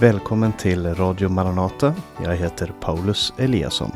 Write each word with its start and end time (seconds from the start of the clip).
Välkommen 0.00 0.52
till 0.52 0.94
Radio 0.94 1.28
Maranata. 1.28 1.94
Jag 2.24 2.36
heter 2.36 2.72
Paulus 2.80 3.32
Eliasson. 3.38 3.92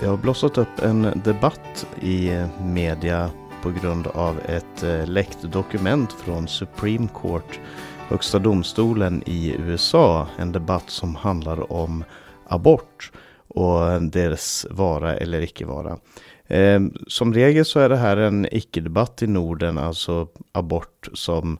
Det 0.00 0.06
har 0.06 0.16
blossat 0.16 0.58
upp 0.58 0.78
en 0.82 1.22
debatt 1.24 1.86
i 2.00 2.30
media 2.64 3.30
på 3.62 3.70
grund 3.70 4.06
av 4.06 4.40
ett 4.48 4.82
eh, 4.82 5.06
läckt 5.06 5.42
dokument 5.42 6.12
från 6.12 6.48
Supreme 6.48 7.08
Court, 7.14 7.60
Högsta 8.08 8.38
domstolen 8.38 9.22
i 9.26 9.54
USA. 9.58 10.26
En 10.38 10.52
debatt 10.52 10.90
som 10.90 11.14
handlar 11.14 11.72
om 11.72 12.04
abort 12.48 13.12
och 13.48 14.02
dess 14.02 14.66
vara 14.70 15.16
eller 15.16 15.40
icke 15.40 15.66
vara. 15.66 15.96
Eh, 16.50 16.80
som 17.06 17.34
regel 17.34 17.64
så 17.64 17.80
är 17.80 17.88
det 17.88 17.96
här 17.96 18.16
en 18.16 18.46
icke-debatt 18.50 19.22
i 19.22 19.26
Norden, 19.26 19.78
alltså 19.78 20.28
abort 20.52 21.08
som 21.12 21.58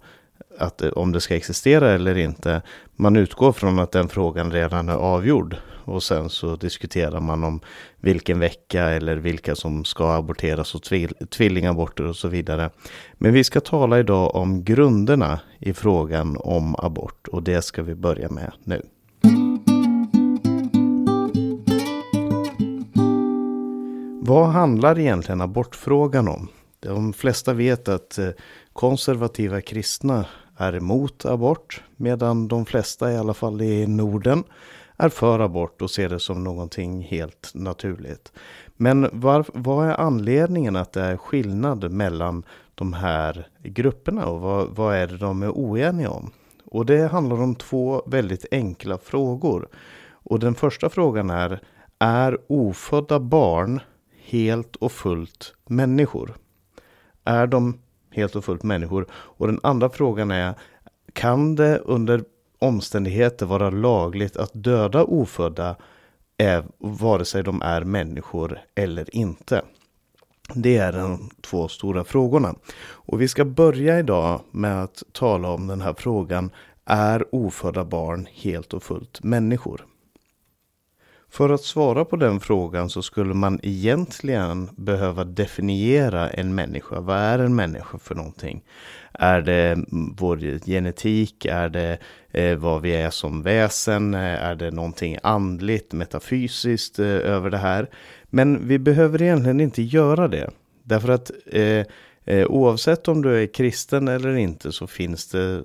att 0.59 0.83
eh, 0.83 0.89
om 0.89 1.13
det 1.13 1.21
ska 1.21 1.37
existera 1.37 1.91
eller 1.91 2.19
inte. 2.19 2.63
Man 2.97 3.17
utgår 3.17 3.53
från 3.53 3.79
att 3.79 3.93
den 3.93 4.09
frågan 4.09 4.53
redan 4.53 4.89
är 4.89 4.95
avgjord 4.95 5.57
och 5.85 6.03
sen 6.03 6.31
så 6.31 6.57
diskuterar 6.57 7.21
man 7.21 7.45
om 7.45 7.61
vilken 8.01 8.39
vecka 8.39 8.85
eller 8.85 9.17
vilka 9.17 9.55
som 9.55 9.85
ska 9.85 10.13
aborteras 10.13 10.75
och 10.75 10.83
tvillingaborter 11.31 12.07
och 12.07 12.17
så 12.17 12.29
vidare. 12.29 12.71
Men 13.15 13.33
vi 13.33 13.45
ska 13.45 13.61
tala 13.61 13.99
idag 13.99 14.35
om 14.35 14.65
grunderna 14.65 15.41
i 15.59 15.73
frågan 15.73 16.37
om 16.41 16.77
abort 16.79 17.29
och 17.29 17.43
det 17.43 17.63
ska 17.63 17.83
vi 17.83 17.95
börja 17.95 18.29
med 18.29 18.53
nu. 18.65 18.83
Vad 24.31 24.47
handlar 24.47 24.99
egentligen 24.99 25.41
abortfrågan 25.41 26.29
om? 26.29 26.49
De 26.81 27.13
flesta 27.13 27.53
vet 27.53 27.89
att 27.89 28.19
eh, 28.19 28.29
konservativa 28.73 29.61
kristna 29.61 30.25
är 30.57 30.75
emot 30.75 31.25
abort 31.25 31.83
medan 31.97 32.49
de 32.49 32.67
flesta, 32.67 33.13
i 33.13 33.17
alla 33.17 33.35
fall 33.35 33.63
i 33.63 33.87
Norden, 33.87 34.45
är 34.97 35.09
för 35.09 35.41
abort 35.41 35.83
och 35.83 35.91
ser 35.91 36.09
det 36.09 36.21
som 36.21 36.45
någonting 36.45 37.03
helt 37.03 37.51
naturligt. 37.55 38.33
Men 38.77 39.09
var, 39.13 39.45
vad 39.55 39.89
är 39.89 40.01
anledningen 40.01 40.77
att 40.77 40.93
det 40.93 41.03
är 41.03 41.17
skillnad 41.17 41.93
mellan 41.93 42.43
de 42.75 42.93
här 42.93 43.49
grupperna 43.63 44.27
och 44.27 44.41
vad, 44.41 44.69
vad 44.69 44.95
är 44.95 45.07
det 45.07 45.17
de 45.17 45.43
är 45.43 45.51
oeniga 45.51 46.11
om? 46.11 46.31
Och 46.65 46.87
det 46.87 47.13
handlar 47.13 47.43
om 47.43 47.55
två 47.55 48.03
väldigt 48.07 48.47
enkla 48.51 48.99
frågor. 48.99 49.69
Och 50.11 50.39
den 50.39 50.55
första 50.55 50.89
frågan 50.91 51.31
är, 51.31 51.61
är 51.99 52.39
ofödda 52.49 53.21
barn 53.21 53.81
helt 54.31 54.77
och 54.77 54.93
fullt 54.93 55.55
människor? 55.67 56.37
Är 57.25 57.47
de 57.47 57.79
helt 58.11 58.37
och 58.37 58.45
fullt 58.45 58.63
människor? 58.63 59.07
Och 59.13 59.47
den 59.47 59.61
andra 59.63 59.91
frågan 59.91 60.31
är, 60.31 60.55
kan 61.13 61.55
det 61.55 61.79
under 61.79 62.25
omständigheter 62.59 63.47
vara 63.47 63.71
lagligt 63.71 64.37
att 64.37 64.51
döda 64.55 65.05
ofödda 65.05 65.77
är, 66.37 66.65
vare 66.79 67.25
sig 67.25 67.43
de 67.43 67.63
är 67.63 67.85
människor 67.85 68.59
eller 68.75 69.17
inte? 69.17 69.63
Det 70.55 70.77
är 70.77 70.93
de 70.93 71.31
två 71.41 71.69
stora 71.69 72.05
frågorna. 72.05 72.55
Och 72.83 73.21
vi 73.21 73.29
ska 73.29 73.45
börja 73.45 73.99
idag 73.99 74.41
med 74.51 74.83
att 74.83 75.03
tala 75.13 75.49
om 75.49 75.67
den 75.67 75.81
här 75.81 75.95
frågan. 75.99 76.51
Är 76.85 77.35
ofödda 77.35 77.85
barn 77.85 78.27
helt 78.35 78.75
och 78.75 78.83
fullt 78.83 79.23
människor? 79.23 79.87
För 81.31 81.51
att 81.51 81.63
svara 81.63 82.05
på 82.05 82.17
den 82.17 82.41
frågan 82.41 82.91
så 82.91 83.03
skulle 83.03 83.35
man 83.35 83.61
egentligen 83.63 84.69
behöva 84.77 85.25
definiera 85.25 86.31
en 86.31 86.55
människa. 86.55 87.01
Vad 87.01 87.17
är 87.17 87.39
en 87.39 87.55
människa 87.55 87.99
för 87.99 88.15
någonting? 88.15 88.63
Är 89.13 89.41
det 89.41 89.79
vår 90.17 90.65
genetik? 90.67 91.47
Är 91.47 91.69
det 91.69 91.99
eh, 92.31 92.57
vad 92.57 92.83
vi 92.83 92.93
är 92.93 93.11
som 93.11 93.43
väsen? 93.43 94.15
Eh, 94.15 94.21
är 94.21 94.55
det 94.55 94.71
någonting 94.71 95.19
andligt, 95.23 95.93
metafysiskt 95.93 96.99
eh, 96.99 97.07
över 97.07 97.51
det 97.51 97.59
här? 97.59 97.91
Men 98.25 98.69
vi 98.69 98.79
behöver 98.79 99.23
egentligen 99.23 99.61
inte 99.61 99.83
göra 99.83 100.29
det. 100.29 100.51
Därför 100.83 101.09
att 101.09 101.31
eh, 101.47 101.85
eh 102.25 102.47
oavsett 102.47 103.09
om 103.09 103.23
du 103.23 103.43
är 103.43 103.47
kristen 103.47 104.09
eller 104.09 104.37
inte 104.37 104.73
så 104.73 104.87
finns 104.87 105.29
det 105.29 105.65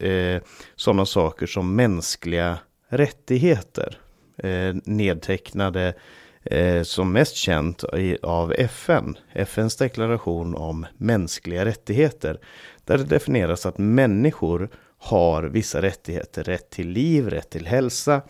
eh, 0.00 0.42
sådana 0.76 1.06
saker 1.06 1.46
som 1.46 1.76
mänskliga 1.76 2.58
rättigheter 2.88 3.98
Eh, 4.38 4.74
nedtecknade 4.84 5.94
eh, 6.42 6.82
som 6.82 7.12
mest 7.12 7.36
känt 7.36 7.84
av 8.22 8.52
FN, 8.52 9.18
FNs 9.32 9.76
deklaration 9.76 10.54
om 10.54 10.86
mänskliga 10.96 11.64
rättigheter, 11.64 12.40
där 12.84 12.98
det 12.98 13.04
definieras 13.04 13.66
att 13.66 13.78
människor 13.78 14.68
har 14.98 15.42
vissa 15.42 15.82
rättigheter, 15.82 16.44
rätt 16.44 16.70
till 16.70 16.88
liv, 16.88 17.30
rätt 17.30 17.50
till 17.50 17.66
hälsa, 17.66 18.22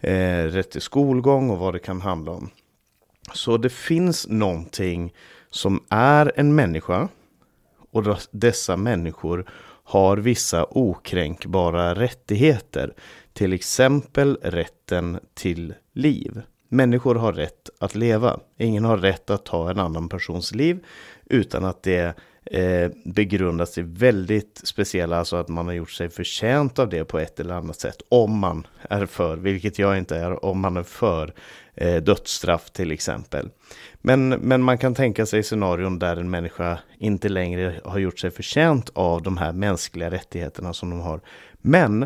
eh, 0.00 0.44
rätt 0.44 0.70
till 0.70 0.80
skolgång 0.80 1.50
och 1.50 1.58
vad 1.58 1.74
det 1.74 1.78
kan 1.78 2.00
handla 2.00 2.32
om. 2.32 2.50
Så 3.32 3.56
det 3.56 3.70
finns 3.70 4.28
någonting 4.28 5.14
som 5.50 5.84
är 5.88 6.32
en 6.36 6.54
människa 6.54 7.08
och 7.90 8.04
dessa 8.30 8.76
människor 8.76 9.50
har 9.84 10.16
vissa 10.16 10.66
okränkbara 10.70 11.94
rättigheter. 11.94 12.94
Till 13.32 13.52
exempel 13.52 14.38
rätten 14.42 15.20
till 15.34 15.74
liv. 15.92 16.42
Människor 16.68 17.14
har 17.14 17.32
rätt 17.32 17.70
att 17.80 17.94
leva. 17.94 18.40
Ingen 18.58 18.84
har 18.84 18.96
rätt 18.96 19.30
att 19.30 19.44
ta 19.44 19.70
en 19.70 19.78
annan 19.78 20.08
persons 20.08 20.54
liv 20.54 20.84
utan 21.26 21.64
att 21.64 21.82
det 21.82 22.14
eh, 22.46 22.90
begrundas 23.04 23.78
i 23.78 23.82
väldigt 23.82 24.60
speciella, 24.64 25.16
alltså 25.16 25.36
att 25.36 25.48
man 25.48 25.66
har 25.66 25.74
gjort 25.74 25.90
sig 25.90 26.08
förtjänt 26.08 26.78
av 26.78 26.88
det 26.88 27.04
på 27.04 27.18
ett 27.18 27.40
eller 27.40 27.54
annat 27.54 27.80
sätt. 27.80 28.02
Om 28.08 28.38
man 28.38 28.66
är 28.90 29.06
för, 29.06 29.36
vilket 29.36 29.78
jag 29.78 29.98
inte 29.98 30.16
är, 30.16 30.44
om 30.44 30.60
man 30.60 30.76
är 30.76 30.82
för 30.82 31.34
eh, 31.74 32.02
dödsstraff 32.02 32.70
till 32.70 32.92
exempel. 32.92 33.50
Men, 34.00 34.28
men 34.28 34.62
man 34.62 34.78
kan 34.78 34.94
tänka 34.94 35.26
sig 35.26 35.42
scenarion 35.42 35.98
där 35.98 36.16
en 36.16 36.30
människa 36.30 36.78
inte 36.98 37.28
längre 37.28 37.80
har 37.84 37.98
gjort 37.98 38.18
sig 38.18 38.30
förtjänt 38.30 38.90
av 38.94 39.22
de 39.22 39.36
här 39.36 39.52
mänskliga 39.52 40.10
rättigheterna 40.10 40.72
som 40.72 40.90
de 40.90 41.00
har. 41.00 41.20
Men 41.52 42.02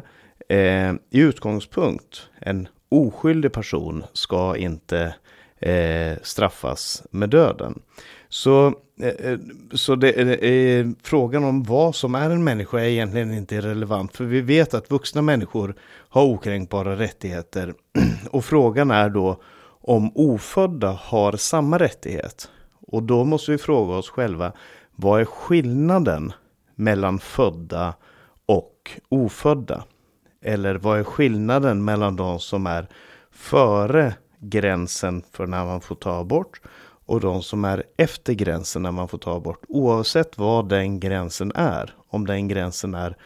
eh, 0.49 0.93
i 1.11 1.21
utgångspunkt, 1.21 2.29
en 2.41 2.69
oskyldig 2.89 3.53
person 3.53 4.05
ska 4.13 4.57
inte 4.57 5.15
eh, 5.59 6.17
straffas 6.23 7.03
med 7.11 7.31
döden. 7.31 7.83
Så, 8.29 8.75
Eh, 9.01 9.33
eh, 9.33 9.39
så 9.73 9.95
det, 9.95 10.21
är, 10.21 10.95
frågan 11.03 11.45
om 11.45 11.63
vad 11.63 11.95
som 11.95 12.15
är 12.15 12.31
en 12.31 12.45
människa 12.45 12.79
är 12.79 12.85
egentligen 12.85 13.35
inte 13.35 13.61
relevant. 13.61 14.17
För 14.17 14.25
vi 14.25 14.41
vet 14.41 14.75
att 14.75 14.91
vuxna 14.91 15.23
människor 15.23 15.75
har 16.09 16.23
okränkbara 16.23 16.99
rättigheter. 16.99 17.75
Och 18.31 18.45
frågan 18.45 18.91
är 18.91 19.09
då 19.09 19.43
om 19.81 20.13
ofödda 20.15 20.91
har 21.03 21.33
samma 21.33 21.79
rättighet. 21.79 22.51
Och 22.87 23.03
då 23.03 23.25
måste 23.25 23.51
vi 23.51 23.59
fråga 23.59 23.95
oss 23.95 24.11
själva, 24.11 24.53
vad 24.95 25.21
är 25.21 25.25
skillnaden 25.25 26.33
mellan 26.75 27.19
födda 27.19 27.95
och 28.47 28.91
ofödda? 29.09 29.85
Eller 30.43 30.75
vad 30.75 30.99
är 30.99 31.05
skillnaden 31.05 31.85
mellan 31.85 32.17
de 32.17 32.39
som 32.39 32.67
är 32.67 32.89
före 33.31 34.15
gränsen 34.41 35.23
för 35.33 35.47
när 35.47 35.65
man 35.65 35.81
får 35.81 35.95
ta 35.95 36.21
abort 36.21 36.61
och 37.09 37.21
de 37.21 37.43
som 37.43 37.65
är 37.65 37.83
efter 37.97 38.33
gränsen 38.33 38.83
när 38.83 38.91
man 38.91 39.09
får 39.09 39.19
ta 39.19 39.37
abort. 39.37 39.65
Oavsett 39.69 40.39
vad 40.39 40.69
den 40.69 41.01
gränsen 41.01 41.53
är. 41.55 41.95
Om 42.09 42.27
den 42.27 42.49
gränsen 42.49 42.95
är 42.95 43.17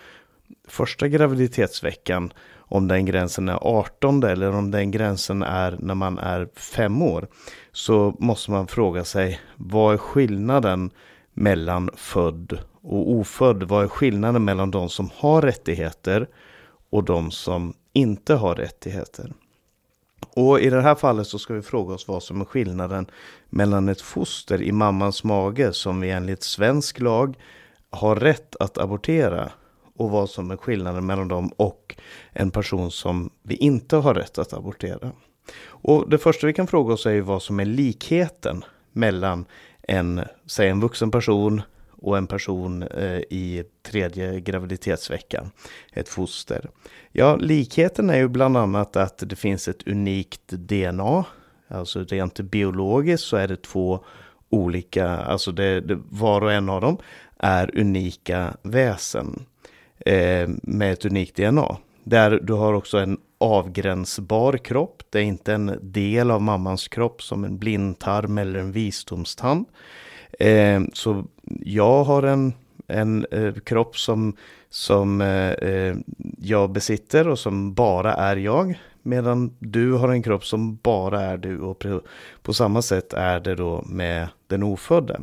första 0.68 1.08
graviditetsveckan, 1.08 2.32
om 2.56 2.88
den 2.88 3.06
gränsen 3.06 3.48
är 3.48 3.58
18 3.62 4.22
eller 4.22 4.52
om 4.52 4.70
den 4.70 4.90
gränsen 4.90 5.42
är 5.42 5.76
när 5.78 5.94
man 5.94 6.18
är 6.18 6.48
fem 6.56 7.02
år. 7.02 7.28
Så 7.72 8.16
måste 8.18 8.50
man 8.50 8.66
fråga 8.66 9.04
sig 9.04 9.40
vad 9.56 9.94
är 9.94 9.98
skillnaden 9.98 10.90
mellan 11.32 11.90
född 11.96 12.58
och 12.82 13.10
ofödd? 13.10 13.62
Vad 13.62 13.84
är 13.84 13.88
skillnaden 13.88 14.44
mellan 14.44 14.70
de 14.70 14.88
som 14.88 15.10
har 15.14 15.42
rättigheter 15.42 16.28
och 16.90 17.04
de 17.04 17.30
som 17.30 17.74
inte 17.92 18.34
har 18.34 18.54
rättigheter. 18.54 19.32
Och 20.36 20.60
i 20.60 20.70
det 20.70 20.80
här 20.80 20.94
fallet 20.94 21.26
så 21.26 21.38
ska 21.38 21.54
vi 21.54 21.62
fråga 21.62 21.94
oss 21.94 22.08
vad 22.08 22.22
som 22.22 22.40
är 22.40 22.44
skillnaden 22.44 23.06
mellan 23.50 23.88
ett 23.88 24.00
foster 24.00 24.62
i 24.62 24.72
mammans 24.72 25.24
mage 25.24 25.72
som 25.72 26.00
vi 26.00 26.10
enligt 26.10 26.42
svensk 26.42 27.00
lag 27.00 27.38
har 27.90 28.16
rätt 28.16 28.56
att 28.56 28.78
abortera 28.78 29.50
och 29.96 30.10
vad 30.10 30.30
som 30.30 30.50
är 30.50 30.56
skillnaden 30.56 31.06
mellan 31.06 31.28
dem 31.28 31.52
och 31.56 31.96
en 32.32 32.50
person 32.50 32.90
som 32.90 33.30
vi 33.42 33.54
inte 33.54 33.96
har 33.96 34.14
rätt 34.14 34.38
att 34.38 34.52
abortera. 34.52 35.12
Och 35.64 36.10
det 36.10 36.18
första 36.18 36.46
vi 36.46 36.52
kan 36.52 36.66
fråga 36.66 36.94
oss 36.94 37.06
är 37.06 37.20
vad 37.20 37.42
som 37.42 37.60
är 37.60 37.64
likheten 37.64 38.64
mellan 38.92 39.44
en, 39.82 40.20
säg 40.46 40.68
en 40.68 40.80
vuxen 40.80 41.10
person 41.10 41.62
och 42.02 42.18
en 42.18 42.26
person 42.26 42.82
eh, 42.82 43.16
i 43.16 43.64
tredje 43.82 44.40
graviditetsveckan, 44.40 45.50
ett 45.92 46.08
foster. 46.08 46.70
Ja, 47.12 47.36
likheten 47.36 48.10
är 48.10 48.16
ju 48.16 48.28
bland 48.28 48.56
annat 48.56 48.96
att 48.96 49.18
det 49.26 49.36
finns 49.36 49.68
ett 49.68 49.88
unikt 49.88 50.48
DNA, 50.48 51.24
alltså 51.68 52.04
rent 52.04 52.40
biologiskt 52.40 53.26
så 53.26 53.36
är 53.36 53.48
det 53.48 53.62
två 53.62 54.04
olika, 54.50 55.08
alltså 55.08 55.52
det, 55.52 55.80
det, 55.80 55.98
var 56.10 56.40
och 56.40 56.52
en 56.52 56.68
av 56.68 56.80
dem 56.80 56.98
är 57.38 57.78
unika 57.78 58.56
väsen. 58.62 59.46
eh, 60.06 60.48
med 60.62 60.92
ett 60.92 61.04
unikt 61.04 61.36
DNA. 61.36 61.76
Där 62.04 62.40
du 62.42 62.52
har 62.52 62.72
också 62.72 62.98
en 62.98 63.18
avgränsbar 63.38 64.58
kropp. 64.58 65.02
Det 65.10 65.18
är 65.18 65.22
inte 65.22 65.52
en 65.54 65.78
del 65.82 66.30
av 66.30 66.42
mammans 66.42 66.88
kropp 66.88 67.22
som 67.22 67.44
en 67.44 67.58
blindtarm 67.58 68.38
eller 68.38 68.60
en 68.60 68.72
visdomstand. 68.72 69.66
Eh, 70.38 70.82
så 70.92 71.24
jag 71.60 72.04
har 72.04 72.22
en, 72.22 72.52
en 72.86 73.26
eh, 73.30 73.54
kropp 73.54 73.98
som, 73.98 74.36
som 74.70 75.20
eh, 75.20 75.50
eh, 75.50 75.96
jag 76.38 76.70
besitter 76.70 77.28
och 77.28 77.38
som 77.38 77.74
bara 77.74 78.14
är 78.14 78.36
jag. 78.36 78.78
Medan 79.02 79.56
du 79.58 79.92
har 79.92 80.08
en 80.08 80.22
kropp 80.22 80.44
som 80.44 80.76
bara 80.76 81.20
är 81.20 81.36
du 81.36 81.60
och 81.60 81.78
på, 81.78 82.00
på 82.42 82.54
samma 82.54 82.82
sätt 82.82 83.12
är 83.12 83.40
det 83.40 83.54
då 83.54 83.82
med 83.86 84.28
den 84.46 84.62
ofödde. 84.62 85.20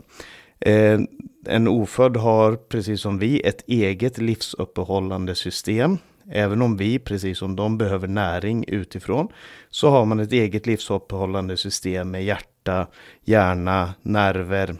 Eh, 0.59 0.99
en 1.45 1.67
ofödd 1.67 2.17
har, 2.17 2.55
precis 2.55 3.01
som 3.01 3.19
vi, 3.19 3.41
ett 3.41 3.63
eget 3.67 4.17
livsuppehållande 4.17 5.35
system. 5.35 5.97
Även 6.31 6.61
om 6.61 6.77
vi, 6.77 6.99
precis 6.99 7.37
som 7.37 7.55
de, 7.55 7.77
behöver 7.77 8.07
näring 8.07 8.65
utifrån, 8.67 9.27
så 9.69 9.89
har 9.89 10.05
man 10.05 10.19
ett 10.19 10.31
eget 10.31 10.67
livsuppehållande 10.67 11.57
system 11.57 12.11
med 12.11 12.23
hjärta, 12.23 12.87
hjärna, 13.25 13.93
nerver 14.01 14.75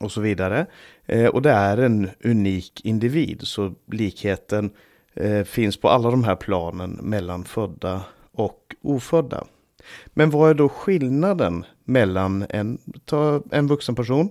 och 0.00 0.12
så 0.12 0.20
vidare. 0.20 0.66
Eh, 1.06 1.26
och 1.26 1.42
det 1.42 1.50
är 1.50 1.76
en 1.76 2.10
unik 2.24 2.80
individ, 2.84 3.40
så 3.42 3.74
likheten 3.92 4.70
eh, 5.14 5.44
finns 5.44 5.76
på 5.76 5.88
alla 5.88 6.10
de 6.10 6.24
här 6.24 6.36
planen 6.36 6.98
mellan 7.02 7.44
födda 7.44 8.00
och 8.32 8.74
ofödda. 8.82 9.46
Men 10.06 10.30
vad 10.30 10.50
är 10.50 10.54
då 10.54 10.68
skillnaden 10.68 11.64
mellan 11.84 12.46
en, 12.50 12.78
en 13.50 13.66
vuxen 13.66 13.94
person 13.94 14.30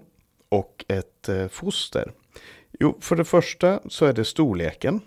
och 0.50 0.86
ett 0.88 1.30
eh, 1.30 1.48
foster? 1.48 2.12
Jo, 2.80 2.98
för 3.02 3.16
det 3.16 3.26
första 3.26 3.80
så 3.90 4.06
är 4.06 4.14
det 4.14 4.26
storleken. 4.26 5.02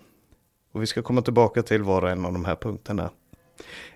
Och 0.71 0.81
vi 0.81 0.87
ska 0.87 1.01
komma 1.01 1.21
tillbaka 1.21 1.63
till 1.63 1.83
var 1.83 2.01
och 2.01 2.09
en 2.09 2.25
av 2.25 2.33
de 2.33 2.45
här 2.45 2.55
punkterna. 2.55 3.09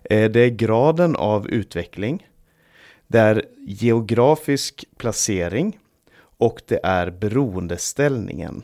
Det 0.03 0.35
är 0.35 0.49
graden 0.49 1.15
av 1.15 1.49
utveckling. 1.49 2.27
Det 3.07 3.19
är 3.19 3.45
geografisk 3.57 4.85
placering. 4.97 5.79
Och 6.43 6.61
det 6.67 6.79
är 6.83 7.09
beroendeställningen. 7.11 8.63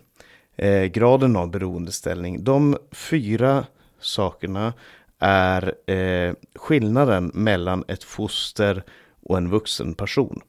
Eh, 0.55 0.83
graden 0.83 1.35
av 1.35 1.51
beroendeställning. 1.51 2.43
De 2.43 2.77
fyra 2.91 3.65
sakerna 3.99 4.73
är 5.19 5.91
eh, 5.91 6.33
skillnaden 6.55 7.31
mellan 7.33 7.83
ett 7.87 8.03
foster 8.03 8.83
och 9.23 9.37
en 9.37 9.49
vuxen 9.49 9.93
person. 9.93 10.41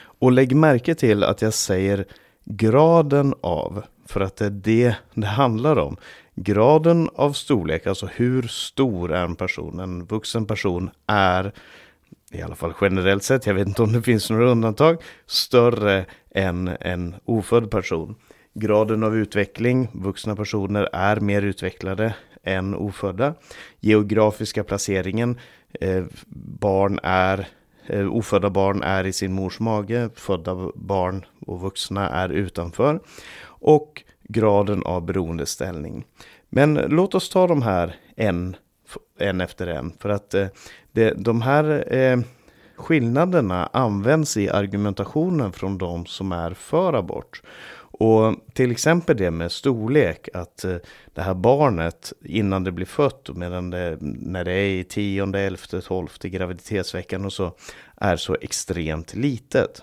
Och 0.00 0.32
lägg 0.32 0.56
märke 0.56 0.94
till 0.94 1.24
att 1.24 1.42
jag 1.42 1.54
säger 1.54 2.04
graden 2.44 3.34
av, 3.40 3.84
för 4.06 4.20
att 4.20 4.36
det 4.36 4.46
är 4.46 4.50
det 4.50 4.96
det 5.14 5.26
handlar 5.26 5.78
om. 5.78 5.96
Graden 6.34 7.08
av 7.14 7.32
storlek, 7.32 7.86
alltså 7.86 8.06
hur 8.06 8.42
stor 8.42 9.12
är 9.12 9.24
en 9.24 9.36
person? 9.36 9.80
En 9.80 10.04
vuxen 10.04 10.46
person 10.46 10.90
är, 11.06 11.52
i 12.32 12.42
alla 12.42 12.54
fall 12.54 12.72
generellt 12.80 13.22
sett, 13.22 13.46
jag 13.46 13.54
vet 13.54 13.68
inte 13.68 13.82
om 13.82 13.92
det 13.92 14.02
finns 14.02 14.30
några 14.30 14.50
undantag, 14.50 15.02
större 15.26 16.04
än 16.30 16.68
en 16.80 17.14
ofödd 17.24 17.70
person. 17.70 18.14
Graden 18.54 19.02
av 19.02 19.16
utveckling, 19.16 19.88
vuxna 19.92 20.36
personer 20.36 20.88
är 20.92 21.20
mer 21.20 21.42
utvecklade 21.42 22.14
än 22.42 22.74
ofödda. 22.74 23.34
Geografiska 23.80 24.64
placeringen, 24.64 25.38
eh, 25.80 26.04
barn 26.60 27.00
är 27.02 27.48
eh, 27.86 28.14
Ofödda 28.14 28.50
barn 28.50 28.82
är 28.82 29.06
i 29.06 29.12
sin 29.12 29.32
mors 29.32 29.60
mage, 29.60 30.10
födda 30.14 30.70
barn 30.74 31.24
och 31.46 31.60
vuxna 31.60 32.08
är 32.08 32.28
utanför. 32.28 33.00
Och 33.44 34.02
graden 34.22 34.82
av 34.82 35.04
beroendeställning. 35.06 36.04
Men 36.48 36.74
låt 36.74 37.14
oss 37.14 37.28
ta 37.28 37.46
de 37.46 37.62
här 37.62 37.96
en, 38.16 38.56
en 39.18 39.40
efter 39.40 39.66
en. 39.66 39.92
För 39.98 40.08
att 40.08 40.34
eh, 40.34 40.46
det, 40.92 41.14
de 41.16 41.42
här 41.42 41.94
eh, 41.94 42.18
skillnaderna 42.76 43.68
används 43.72 44.36
i 44.36 44.48
argumentationen 44.48 45.52
från 45.52 45.78
de 45.78 46.06
som 46.06 46.32
är 46.32 46.54
för 46.54 46.92
abort. 46.92 47.42
Och 47.94 48.34
till 48.52 48.70
exempel 48.70 49.16
det 49.16 49.30
med 49.30 49.52
storlek, 49.52 50.28
att 50.34 50.64
eh, 50.64 50.76
det 51.14 51.22
här 51.22 51.34
barnet 51.34 52.12
innan 52.24 52.64
det 52.64 52.72
blir 52.72 52.86
fött, 52.86 53.30
medan 53.34 53.70
det, 53.70 53.96
när 54.00 54.44
det 54.44 54.52
är 54.52 54.68
i 54.68 54.84
tionde, 54.84 55.40
elfte, 55.40 55.80
tolfte 55.80 56.28
graviditetsveckan 56.28 57.24
och 57.24 57.32
så, 57.32 57.52
är 57.96 58.16
så 58.16 58.36
extremt 58.40 59.14
litet. 59.14 59.82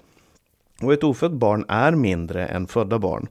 Och 0.82 0.94
ett 0.94 1.04
ofött 1.04 1.32
barn 1.32 1.66
är 1.68 1.92
mindre 1.92 2.48
än 2.48 2.68
födda 2.68 3.00
barn. 3.00 3.28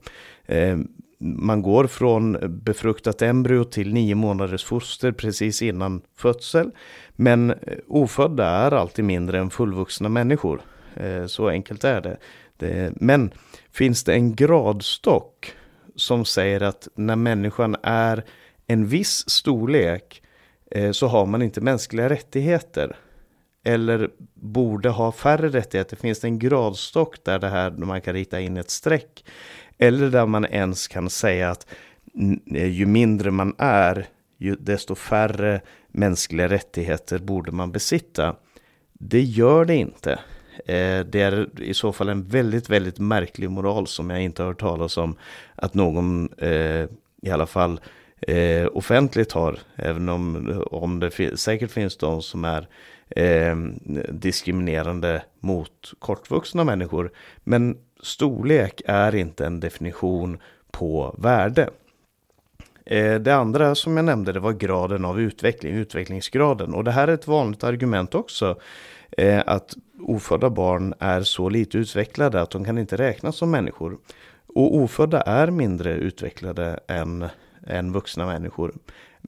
Eh, 0.46 0.78
man 1.20 1.62
går 1.62 1.86
från 1.86 2.38
befruktat 2.64 3.22
embryo 3.22 3.64
till 3.64 3.94
nio 3.94 4.14
månaders 4.14 4.64
foster 4.64 5.12
precis 5.12 5.62
innan 5.62 6.02
födsel. 6.16 6.70
Men 7.12 7.50
eh, 7.50 7.56
ofödda 7.88 8.46
är 8.46 8.72
alltid 8.72 9.04
mindre 9.04 9.38
än 9.38 9.50
fullvuxna 9.50 10.08
människor. 10.08 10.60
Eh, 10.94 11.26
så 11.26 11.48
enkelt 11.48 11.84
är 11.84 12.00
det. 12.00 12.18
Men 12.94 13.30
finns 13.70 14.04
det 14.04 14.14
en 14.14 14.34
gradstock 14.34 15.52
som 15.96 16.24
säger 16.24 16.62
att 16.62 16.88
när 16.94 17.16
människan 17.16 17.76
är 17.82 18.24
en 18.66 18.86
viss 18.86 19.30
storlek 19.30 20.22
eh, 20.70 20.90
så 20.90 21.06
har 21.06 21.26
man 21.26 21.42
inte 21.42 21.60
mänskliga 21.60 22.08
rättigheter. 22.08 22.96
Eller 23.64 24.10
borde 24.34 24.88
ha 24.88 25.12
färre 25.12 25.48
rättigheter. 25.48 25.96
Finns 25.96 26.20
det 26.20 26.26
en 26.26 26.38
gradstock 26.38 27.24
där 27.24 27.38
det 27.38 27.48
här 27.48 27.70
man 27.70 28.00
kan 28.00 28.14
rita 28.14 28.40
in 28.40 28.56
ett 28.56 28.70
streck? 28.70 29.24
Eller 29.78 30.10
där 30.10 30.26
man 30.26 30.44
ens 30.44 30.88
kan 30.88 31.10
säga 31.10 31.50
att 31.50 31.66
eh, 32.54 32.66
ju 32.66 32.86
mindre 32.86 33.30
man 33.30 33.54
är, 33.58 34.06
ju 34.38 34.56
desto 34.56 34.94
färre 34.94 35.60
mänskliga 35.88 36.48
rättigheter 36.48 37.18
borde 37.18 37.52
man 37.52 37.72
besitta. 37.72 38.36
Det 38.92 39.20
gör 39.20 39.64
det 39.64 39.76
inte. 39.76 40.12
Eh, 40.66 41.00
det 41.06 41.20
är 41.20 41.60
i 41.60 41.74
så 41.74 41.92
fall 41.92 42.08
en 42.08 42.24
väldigt, 42.24 42.70
väldigt 42.70 42.98
märklig 42.98 43.50
moral 43.50 43.86
som 43.86 44.10
jag 44.10 44.22
inte 44.22 44.42
har 44.42 44.48
hört 44.48 44.60
talas 44.60 44.96
om 44.96 45.16
att 45.54 45.74
någon 45.74 46.32
eh, 46.38 46.86
i 47.22 47.30
alla 47.30 47.46
fall 47.46 47.80
offentligt 48.72 49.32
har. 49.32 49.58
Även 49.76 50.08
om, 50.08 50.52
om 50.70 51.00
det 51.00 51.38
säkert 51.38 51.70
finns 51.70 51.96
de 51.96 52.22
som 52.22 52.44
är 52.44 52.68
diskriminerande 54.12 55.22
mot 55.40 55.92
kortvuxna 55.98 56.64
människor. 56.64 57.12
Men 57.44 57.76
storlek 58.02 58.82
är 58.86 59.14
inte 59.14 59.46
en 59.46 59.60
definition 59.60 60.38
på 60.70 61.14
värde. 61.18 61.70
Eh, 62.84 63.14
det 63.14 63.34
andra 63.34 63.74
som 63.74 63.96
jag 63.96 64.04
nämnde 64.04 64.32
det 64.32 64.40
var 64.40 64.52
graden 64.52 65.04
av 65.04 65.20
utveckling, 65.20 65.74
utvecklingsgraden. 65.74 66.74
Och 66.74 66.84
det 66.84 66.90
här 66.90 67.08
är 67.08 67.14
ett 67.14 67.26
vanligt 67.26 67.64
argument 67.64 68.14
också. 68.14 68.56
Eh, 69.10 69.42
att 69.46 69.76
ofödda 70.00 70.50
barn 70.50 70.94
är 70.98 71.22
så 71.22 71.48
lite 71.48 71.78
utvecklade 71.78 72.40
att 72.40 72.50
de 72.50 72.64
kan 72.64 72.78
inte 72.78 72.96
räknas 72.96 73.36
som 73.36 73.50
människor. 73.50 73.98
Och 74.46 74.76
ofödda 74.76 75.20
är 75.20 75.50
mindre 75.50 75.92
utvecklade 75.94 76.80
än, 76.88 77.26
än 77.66 77.92
vuxna 77.92 78.26
människor. 78.26 78.74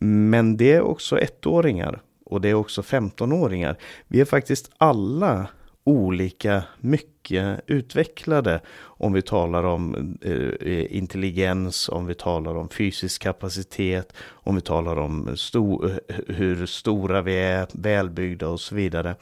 Men 0.00 0.56
det 0.56 0.72
är 0.72 0.80
också 0.80 1.18
ettåringar 1.18 2.00
och 2.24 2.40
det 2.40 2.48
är 2.48 2.54
också 2.54 2.80
15-åringar. 2.82 3.76
Vi 4.08 4.20
är 4.20 4.24
faktiskt 4.24 4.70
alla 4.78 5.46
olika 5.90 6.62
mycket 6.80 7.61
utvecklade. 7.66 8.61
Om 8.80 9.12
vi 9.12 9.23
talar 9.23 9.64
om 9.64 10.16
eh, 10.23 10.32
eh, 10.32 10.97
intelligens, 10.97 11.88
om 11.88 12.06
vi 12.06 12.14
talar 12.14 12.54
om 12.54 12.68
fysisk 12.68 13.23
kapacitet, 13.23 14.12
om 14.30 14.54
vi 14.54 14.61
talar 14.61 14.97
om 14.99 15.37
sto 15.37 15.88
eh, 15.88 15.97
hur 16.26 16.66
stora 16.66 17.23
vi 17.23 17.38
är, 17.38 17.66
välbyggda 17.73 18.49
och 18.49 18.61
så 18.61 18.75
vidare. 18.75 19.14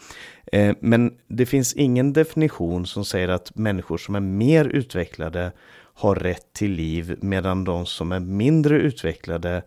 Eh, 0.52 0.74
men 0.80 1.14
det 1.28 1.46
finns 1.46 1.74
ingen 1.74 2.12
definition 2.12 2.86
som 2.86 3.04
säger 3.04 3.28
att 3.28 3.56
människor 3.56 3.98
som 3.98 4.14
är 4.14 4.20
mer 4.20 4.64
utvecklade 4.64 5.52
har 5.94 6.14
rätt 6.14 6.52
till 6.52 6.72
liv 6.72 7.18
medan 7.20 7.64
de 7.64 7.86
som 7.86 8.12
är 8.12 8.20
mindre 8.20 8.76
utvecklade 8.76 9.62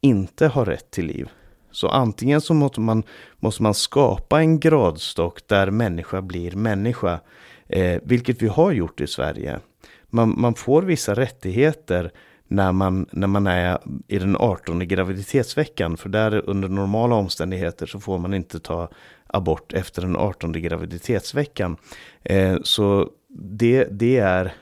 inte 0.00 0.46
har 0.46 0.64
rätt 0.64 0.90
till 0.90 1.06
liv. 1.06 1.28
Så 1.74 1.88
antingen 1.88 2.40
så 2.40 2.54
måste 2.54 2.80
man, 2.80 3.02
måste 3.36 3.62
man 3.62 3.74
skapa 3.74 4.40
en 4.40 4.60
gradstock 4.60 5.48
där 5.48 5.70
människa 5.70 6.22
blir 6.22 6.52
människa, 6.52 7.20
eh, 7.68 8.00
vilket 8.02 8.42
vi 8.42 8.48
har 8.48 8.72
gjort 8.72 9.00
i 9.00 9.06
Sverige. 9.06 9.60
Man, 10.06 10.40
man, 10.40 10.54
får 10.54 10.82
vissa 10.82 11.14
rättigheter 11.14 12.10
när 12.48 12.72
man, 12.72 13.06
när 13.12 13.26
man 13.26 13.46
är 13.46 13.78
i 14.08 14.18
den 14.18 14.36
18 14.36 14.88
graviditetsveckan, 14.88 15.96
för 15.96 16.08
där 16.08 16.48
under 16.50 16.68
normala 16.68 17.14
omständigheter 17.14 17.86
så 17.86 18.00
får 18.00 18.18
man 18.18 18.34
inte 18.34 18.60
ta 18.60 18.88
abort 19.26 19.72
efter 19.72 20.02
den 20.02 20.16
18 20.16 20.52
graviditetsveckan. 20.52 21.76
Eh, 22.22 22.56
så 22.62 23.10
det, 23.38 23.84
det 23.90 24.18
är 24.18 24.54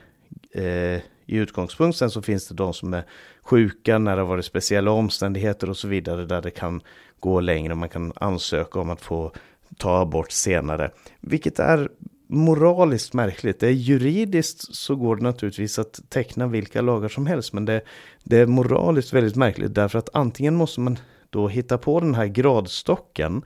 eh, 0.53 1.01
i 1.25 1.35
utgångspunkten 1.35 2.09
så 2.09 2.21
finns 2.21 2.47
det 2.47 2.55
de 2.55 2.73
som 2.73 2.93
är 2.93 3.03
sjuka 3.43 3.97
när 3.97 4.15
det 4.15 4.21
har 4.21 4.27
varit 4.27 4.45
speciella 4.45 4.91
omständigheter 4.91 5.69
och 5.69 5.77
så 5.77 5.87
vidare 5.87 6.25
där 6.25 6.41
det 6.41 6.51
kan 6.51 6.81
gå 7.19 7.39
längre. 7.39 7.73
och 7.73 7.77
Man 7.77 7.89
kan 7.89 8.13
ansöka 8.15 8.79
om 8.79 8.89
att 8.89 9.01
få 9.01 9.31
ta 9.77 10.01
abort 10.01 10.31
senare, 10.31 10.91
vilket 11.21 11.59
är 11.59 11.89
moraliskt 12.27 13.13
märkligt. 13.13 13.59
Det 13.59 13.67
är 13.67 13.71
juridiskt 13.71 14.75
så 14.75 14.95
går 14.95 15.15
det 15.15 15.23
naturligtvis 15.23 15.79
att 15.79 16.09
teckna 16.09 16.47
vilka 16.47 16.81
lagar 16.81 17.09
som 17.09 17.25
helst. 17.25 17.53
Men 17.53 17.65
det, 17.65 17.81
det 18.23 18.37
är 18.37 18.45
moraliskt 18.45 19.13
väldigt 19.13 19.35
märkligt 19.35 19.75
därför 19.75 19.99
att 19.99 20.09
antingen 20.13 20.55
måste 20.55 20.79
man 20.79 20.97
då 21.29 21.47
hitta 21.47 21.77
på 21.77 21.99
den 21.99 22.15
här 22.15 22.25
gradstocken. 22.25 23.45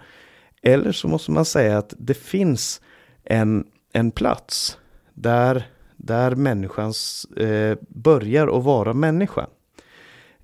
Eller 0.61 0.91
så 0.91 1.07
måste 1.07 1.31
man 1.31 1.45
säga 1.45 1.77
att 1.77 1.93
det 1.97 2.13
finns 2.13 2.81
en, 3.23 3.67
en 3.93 4.11
plats 4.11 4.77
där, 5.13 5.67
där 5.95 6.35
människans 6.35 7.25
eh, 7.25 7.77
börjar 7.89 8.57
att 8.57 8.63
vara 8.63 8.93
människa. 8.93 9.47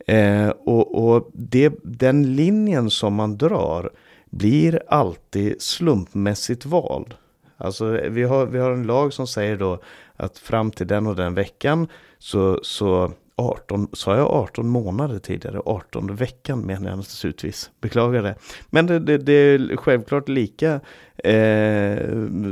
Eh, 0.08 0.50
och 0.50 1.14
och 1.14 1.30
det, 1.34 1.74
den 1.84 2.36
linjen 2.36 2.90
som 2.90 3.14
man 3.14 3.38
drar 3.38 3.90
blir 4.30 4.82
alltid 4.88 5.62
slumpmässigt 5.62 6.66
vald. 6.66 7.14
Alltså 7.58 7.86
vi 8.10 8.24
har, 8.24 8.46
vi 8.46 8.60
har 8.60 8.72
en 8.72 8.84
lag 8.84 9.14
som 9.14 9.28
säger 9.28 9.58
då 9.58 9.80
att 10.16 10.38
fram 10.38 10.72
till 10.72 10.88
den 10.88 11.08
och 11.08 11.16
den 11.16 11.34
veckan 11.34 11.88
så, 12.20 12.60
så 12.64 13.12
18, 13.36 13.88
sa 13.94 14.18
jag 14.18 14.28
18 14.28 14.68
månader 14.68 15.20
tidigare? 15.20 15.62
18 15.66 16.16
veckan 16.16 16.60
menar 16.60 16.90
jag 16.90 16.98
naturligtvis. 16.98 17.72
Beklagar 17.82 18.24
det. 18.24 18.36
Men 18.70 18.86
det, 18.86 19.00
det, 19.00 19.18
det 19.18 19.34
är 19.34 19.78
självklart 19.78 20.30
lika 20.30 20.80
eh, 21.18 21.98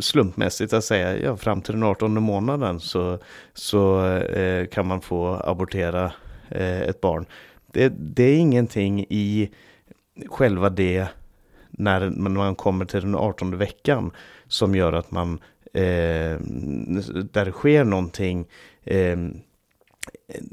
slumpmässigt 0.02 0.74
att 0.74 0.84
säga 0.84 1.18
ja, 1.18 1.38
fram 1.38 1.62
till 1.62 1.74
den 1.74 1.84
18 1.84 2.24
månaden 2.24 2.80
så, 2.80 3.20
så 3.54 4.06
eh, 4.16 4.66
kan 4.66 4.88
man 4.88 5.02
få 5.02 5.42
abortera 5.46 6.12
Eh, 6.52 6.82
ett 6.82 7.02
barn. 7.02 7.26
Det, 7.72 7.90
det 7.90 8.24
är 8.24 8.38
ingenting 8.38 9.06
i 9.10 9.50
själva 10.28 10.70
det 10.70 11.08
när 11.70 12.10
man 12.10 12.56
kommer 12.56 12.86
till 12.86 13.02
den 13.02 13.16
18 13.16 13.58
veckan 13.58 14.12
som 14.48 14.76
gör 14.76 14.94
att 14.94 15.12
man 15.12 15.40
eh, 15.74 16.38
där 17.32 17.46
det 17.46 17.52
sker 17.52 17.84
någonting 17.84 18.48
eh, 18.84 19.18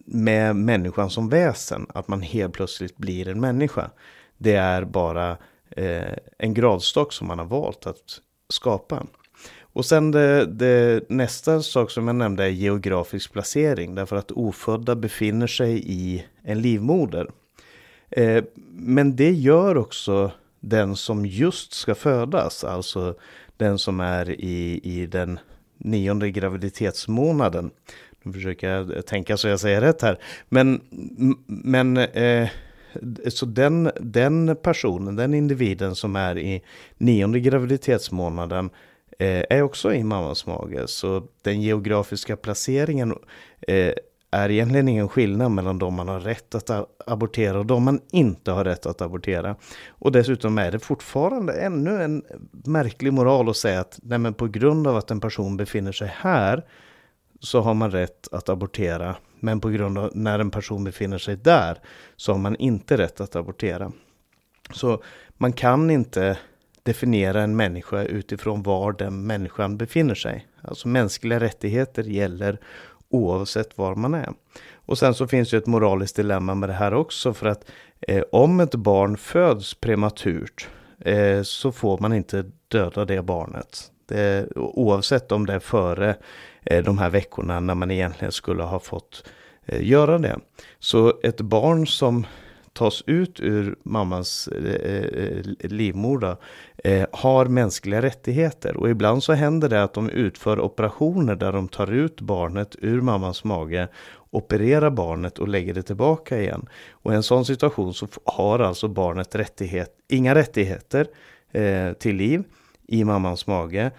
med 0.04 0.56
människan 0.56 1.10
som 1.10 1.28
väsen, 1.28 1.86
att 1.88 2.08
man 2.08 2.22
helt 2.22 2.54
plötsligt 2.54 2.96
blir 2.96 3.28
en 3.28 3.40
människa. 3.40 3.90
Det 4.38 4.54
är 4.54 4.84
bara 4.84 5.36
eh, 5.70 6.14
en 6.38 6.54
gradstock 6.54 7.12
som 7.12 7.26
man 7.26 7.38
har 7.38 7.46
valt 7.46 7.86
att 7.86 8.20
skapa. 8.48 9.06
Och 9.72 9.84
sen 9.84 10.10
det, 10.10 10.46
det, 10.46 11.10
nästa 11.10 11.62
sak 11.62 11.90
som 11.90 12.06
jag 12.06 12.16
nämnde 12.16 12.44
är 12.44 12.48
geografisk 12.48 13.32
placering. 13.32 13.94
Därför 13.94 14.16
att 14.16 14.30
ofödda 14.30 14.96
befinner 14.96 15.46
sig 15.46 15.82
i 15.86 16.24
en 16.42 16.62
livmoder. 16.62 17.30
Eh, 18.10 18.44
men 18.72 19.16
det 19.16 19.30
gör 19.30 19.76
också 19.76 20.30
den 20.60 20.96
som 20.96 21.26
just 21.26 21.72
ska 21.72 21.94
födas. 21.94 22.64
Alltså 22.64 23.14
den 23.56 23.78
som 23.78 24.00
är 24.00 24.30
i, 24.30 24.80
i 24.82 25.06
den 25.06 25.38
nionde 25.78 26.30
graviditetsmånaden. 26.30 27.70
Nu 28.22 28.32
försöker 28.32 28.70
jag 28.70 29.06
tänka 29.06 29.36
så 29.36 29.48
jag 29.48 29.60
säger 29.60 29.80
rätt 29.80 30.02
här. 30.02 30.18
Men, 30.48 30.80
men 31.46 31.96
eh, 31.96 32.48
så 33.28 33.46
den, 33.46 33.90
den 34.00 34.56
personen, 34.62 35.16
den 35.16 35.34
individen 35.34 35.94
som 35.94 36.16
är 36.16 36.38
i 36.38 36.62
nionde 36.98 37.40
graviditetsmånaden 37.40 38.64
eh, 38.64 38.70
Eh, 39.18 39.44
är 39.50 39.62
också 39.62 39.94
i 39.94 40.04
mammas 40.04 40.46
mage. 40.46 40.86
Så 40.86 41.22
den 41.42 41.62
geografiska 41.62 42.36
placeringen 42.36 43.14
eh, 43.68 43.92
är 44.30 44.50
egentligen 44.50 44.88
ingen 44.88 45.08
skillnad 45.08 45.50
mellan 45.50 45.78
de 45.78 45.94
man 45.94 46.08
har 46.08 46.20
rätt 46.20 46.54
att 46.54 46.70
abortera 47.06 47.58
och 47.58 47.66
de 47.66 47.84
man 47.84 48.00
inte 48.10 48.50
har 48.50 48.64
rätt 48.64 48.86
att 48.86 49.02
abortera. 49.02 49.56
Och 49.88 50.12
dessutom 50.12 50.58
är 50.58 50.72
det 50.72 50.78
fortfarande 50.78 51.52
ännu 51.52 52.02
en 52.02 52.22
märklig 52.66 53.12
moral 53.12 53.48
att 53.48 53.56
säga 53.56 53.80
att 53.80 53.98
nej 54.02 54.18
men 54.18 54.34
på 54.34 54.46
grund 54.46 54.86
av 54.86 54.96
att 54.96 55.10
en 55.10 55.20
person 55.20 55.56
befinner 55.56 55.92
sig 55.92 56.12
här 56.16 56.64
så 57.40 57.60
har 57.60 57.74
man 57.74 57.90
rätt 57.90 58.28
att 58.32 58.48
abortera. 58.48 59.16
Men 59.40 59.60
på 59.60 59.68
grund 59.68 59.98
av 59.98 60.10
när 60.14 60.38
en 60.38 60.50
person 60.50 60.84
befinner 60.84 61.18
sig 61.18 61.36
där 61.36 61.78
så 62.16 62.32
har 62.32 62.38
man 62.38 62.56
inte 62.56 62.96
rätt 62.96 63.20
att 63.20 63.36
abortera. 63.36 63.92
Så 64.74 65.02
man 65.36 65.52
kan 65.52 65.90
inte 65.90 66.38
definiera 66.88 67.42
en 67.42 67.56
människa 67.56 68.02
utifrån 68.02 68.62
var 68.62 68.92
den 68.92 69.26
människan 69.26 69.76
befinner 69.76 70.14
sig. 70.14 70.46
Alltså 70.62 70.88
mänskliga 70.88 71.40
rättigheter 71.40 72.02
gäller 72.02 72.58
oavsett 73.08 73.78
var 73.78 73.94
man 73.94 74.14
är. 74.14 74.32
Och 74.74 74.98
sen 74.98 75.14
så 75.14 75.26
finns 75.26 75.50
det 75.50 75.56
ett 75.56 75.66
moraliskt 75.66 76.16
dilemma 76.16 76.54
med 76.54 76.68
det 76.68 76.72
här 76.72 76.94
också 76.94 77.34
för 77.34 77.46
att 77.46 77.70
eh, 78.00 78.22
om 78.32 78.60
ett 78.60 78.74
barn 78.74 79.16
föds 79.16 79.74
prematurt 79.74 80.68
eh, 81.00 81.42
så 81.42 81.72
får 81.72 81.98
man 81.98 82.12
inte 82.12 82.44
döda 82.68 83.04
det 83.04 83.22
barnet. 83.22 83.90
Det, 84.08 84.48
oavsett 84.56 85.32
om 85.32 85.46
det 85.46 85.52
är 85.52 85.60
före 85.60 86.16
eh, 86.62 86.84
de 86.84 86.98
här 86.98 87.10
veckorna 87.10 87.60
när 87.60 87.74
man 87.74 87.90
egentligen 87.90 88.32
skulle 88.32 88.62
ha 88.62 88.80
fått 88.80 89.24
eh, 89.66 89.82
göra 89.82 90.18
det. 90.18 90.38
Så 90.78 91.20
ett 91.22 91.40
barn 91.40 91.86
som 91.86 92.26
tas 92.78 93.02
ut 93.06 93.40
ur 93.40 93.76
mammans 93.82 94.48
eh, 94.48 95.24
eh, 95.24 95.70
livmoder 95.70 96.36
eh, 96.84 97.06
har 97.12 97.46
mänskliga 97.46 98.02
rättigheter. 98.02 98.76
Och 98.76 98.90
ibland 98.90 99.22
så 99.22 99.32
händer 99.32 99.68
det 99.68 99.82
att 99.82 99.94
de 99.94 100.10
utför 100.10 100.60
operationer 100.60 101.36
där 101.36 101.52
de 101.52 101.68
tar 101.68 101.92
ut 101.92 102.20
barnet 102.20 102.76
ur 102.78 103.00
mammans 103.00 103.44
mage, 103.44 103.88
opererar 104.30 104.90
barnet 104.90 105.38
och 105.38 105.48
lägger 105.48 105.74
det 105.74 105.82
tillbaka 105.82 106.40
igen. 106.40 106.68
Och 106.90 107.12
i 107.12 107.16
en 107.16 107.22
sån 107.22 107.44
situation 107.44 107.94
så 107.94 108.08
har 108.24 108.58
alltså 108.58 108.88
barnet 108.88 109.34
rättighet, 109.34 109.90
inga 110.08 110.34
rättigheter 110.34 111.06
eh, 111.52 111.92
till 111.92 112.16
liv 112.16 112.44
i 112.88 113.04
mammans 113.04 113.46
mage. 113.46 113.90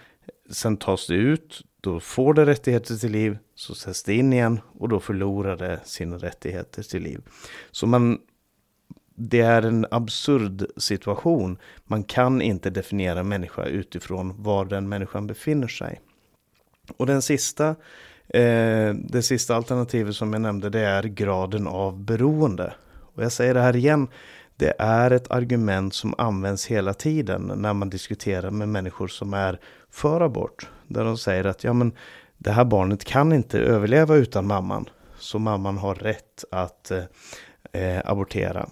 Sen 0.49 0.77
tas 0.77 1.07
det 1.07 1.15
ut, 1.15 1.61
då 1.81 1.99
får 1.99 2.33
det 2.33 2.45
rättigheter 2.45 2.95
till 2.95 3.11
liv, 3.11 3.37
så 3.55 3.75
sätts 3.75 4.03
det 4.03 4.13
in 4.13 4.33
igen 4.33 4.59
och 4.79 4.89
då 4.89 4.99
förlorar 4.99 5.57
det 5.57 5.79
sina 5.83 6.17
rättigheter 6.17 6.83
till 6.83 7.03
liv. 7.03 7.21
Så 7.71 7.87
man 7.87 8.19
det 9.21 9.41
är 9.41 9.61
en 9.61 9.85
absurd 9.91 10.65
situation. 10.77 11.57
Man 11.83 12.03
kan 12.03 12.41
inte 12.41 12.69
definiera 12.69 13.23
människa 13.23 13.65
utifrån 13.65 14.43
var 14.43 14.65
den 14.65 14.89
människan 14.89 15.27
befinner 15.27 15.67
sig. 15.67 16.01
Och 16.97 17.05
den 17.05 17.21
sista, 17.21 17.69
eh, 18.27 18.93
det 18.93 19.23
sista 19.23 19.55
alternativet 19.55 20.15
som 20.15 20.33
jag 20.33 20.41
nämnde 20.41 20.69
det 20.69 20.79
är 20.79 21.03
graden 21.03 21.67
av 21.67 21.99
beroende. 21.99 22.73
Och 23.15 23.23
jag 23.23 23.31
säger 23.31 23.53
det 23.53 23.61
här 23.61 23.75
igen, 23.75 24.07
det 24.55 24.73
är 24.79 25.11
ett 25.11 25.31
argument 25.31 25.93
som 25.93 26.15
används 26.17 26.65
hela 26.65 26.93
tiden 26.93 27.51
när 27.55 27.73
man 27.73 27.89
diskuterar 27.89 28.51
med 28.51 28.69
människor 28.69 29.07
som 29.07 29.33
är 29.33 29.59
för 29.91 30.21
abort. 30.21 30.69
Där 30.87 31.03
de 31.03 31.17
säger 31.17 31.43
att 31.45 31.63
ja, 31.63 31.73
men 31.73 31.93
det 32.37 32.51
här 32.51 32.65
barnet 32.65 33.05
kan 33.05 33.33
inte 33.33 33.59
överleva 33.59 34.15
utan 34.15 34.47
mamman. 34.47 34.89
Så 35.17 35.39
mamman 35.39 35.77
har 35.77 35.95
rätt 35.95 36.43
att 36.51 36.91
eh, 36.91 37.03
eh 37.71 38.01
abortera. 38.05 38.69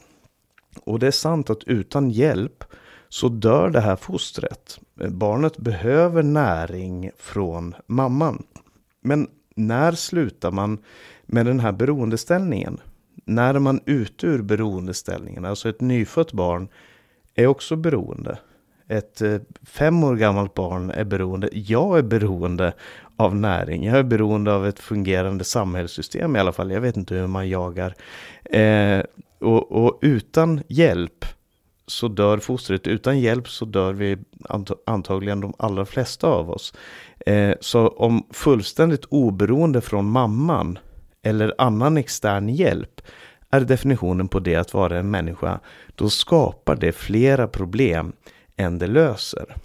Och 0.83 0.99
det 0.99 1.07
är 1.07 1.11
sant 1.11 1.49
att 1.49 1.63
utan 1.63 2.09
hjälp 2.09 2.63
så 3.09 3.29
dör 3.29 3.69
det 3.69 3.81
här 3.81 3.95
fostret. 3.95 4.79
Barnet 5.09 5.57
behöver 5.57 6.23
näring 6.23 7.11
från 7.17 7.75
mamman. 7.87 8.43
Men 9.01 9.27
när 9.55 9.91
slutar 9.91 10.51
man 10.51 10.77
med 11.25 11.45
den 11.45 11.59
här 11.59 11.71
beroendeställningen? 11.71 12.79
När 13.25 13.53
är 13.53 13.59
man 13.59 13.81
ute 13.85 14.27
ur 14.27 14.41
beroendeställningen? 14.41 15.45
Alltså 15.45 15.69
ett 15.69 15.81
nyfött 15.81 16.33
barn 16.33 16.67
är 17.35 17.47
också 17.47 17.75
beroende. 17.75 18.39
Ett 18.89 19.21
eh, 19.21 19.37
fem 19.63 20.03
år 20.03 20.15
gammalt 20.15 20.53
barn 20.53 20.91
är 20.91 21.03
beroende. 21.03 21.49
Jag 21.51 21.97
är 21.97 22.03
beroende 22.03 22.73
av 23.15 23.35
näring. 23.35 23.85
Jag 23.85 23.97
är 23.97 24.03
beroende 24.03 24.53
av 24.53 24.67
ett 24.67 24.79
fungerande 24.79 25.43
samhällssystem 25.43 26.35
i 26.35 26.39
alla 26.39 26.51
fall. 26.51 26.71
Jag 26.71 26.81
vet 26.81 26.97
inte 26.97 27.15
hur 27.15 27.27
man 27.27 27.49
jagar. 27.49 27.95
Eh, 28.43 29.03
och, 29.39 29.71
och, 29.71 29.99
utan 30.01 30.63
hjälp 30.67 31.25
så 31.87 32.07
dör 32.07 32.37
fostret. 32.37 32.87
Utan 32.87 33.19
hjälp 33.19 33.49
så 33.49 33.65
dör 33.65 33.93
vi 33.93 34.17
antagligen 34.85 35.41
de 35.41 35.53
allra 35.59 35.85
flesta 35.85 36.27
av 36.27 36.49
oss. 36.49 36.73
Eh, 37.25 37.55
så 37.59 37.87
om 37.87 38.27
fullständigt 38.31 39.05
oberoende 39.05 39.81
från 39.81 40.09
mamman 40.09 40.79
eller 41.21 41.53
annan 41.57 41.97
extern 41.97 42.49
hjälp 42.49 43.01
är 43.49 43.61
definitionen 43.61 44.27
på 44.27 44.39
det 44.39 44.55
att 44.55 44.73
vara 44.73 44.99
en 44.99 45.11
människa, 45.11 45.59
då 45.95 46.09
skapar 46.09 46.75
det 46.75 46.91
flera 46.91 47.47
problem 47.47 48.13
än 48.57 48.79
det 48.79 48.87
löser. 48.87 49.55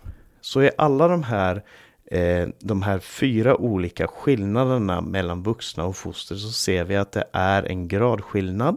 Så 0.40 0.62
i 0.62 0.70
alla 0.78 1.08
de 1.08 1.22
här, 1.22 1.62
eh, 2.04 2.48
de 2.58 2.82
här 2.82 2.98
fyra 2.98 3.56
olika 3.56 4.06
skillnaderna 4.06 5.00
mellan 5.00 5.42
vuxna 5.42 5.84
och 5.84 5.96
foster 5.96 6.34
så 6.34 6.52
ser 6.52 6.84
vi 6.84 6.96
att 6.96 7.12
det 7.12 7.24
är 7.32 7.62
en 7.62 7.88
gradskillnad 7.88 8.76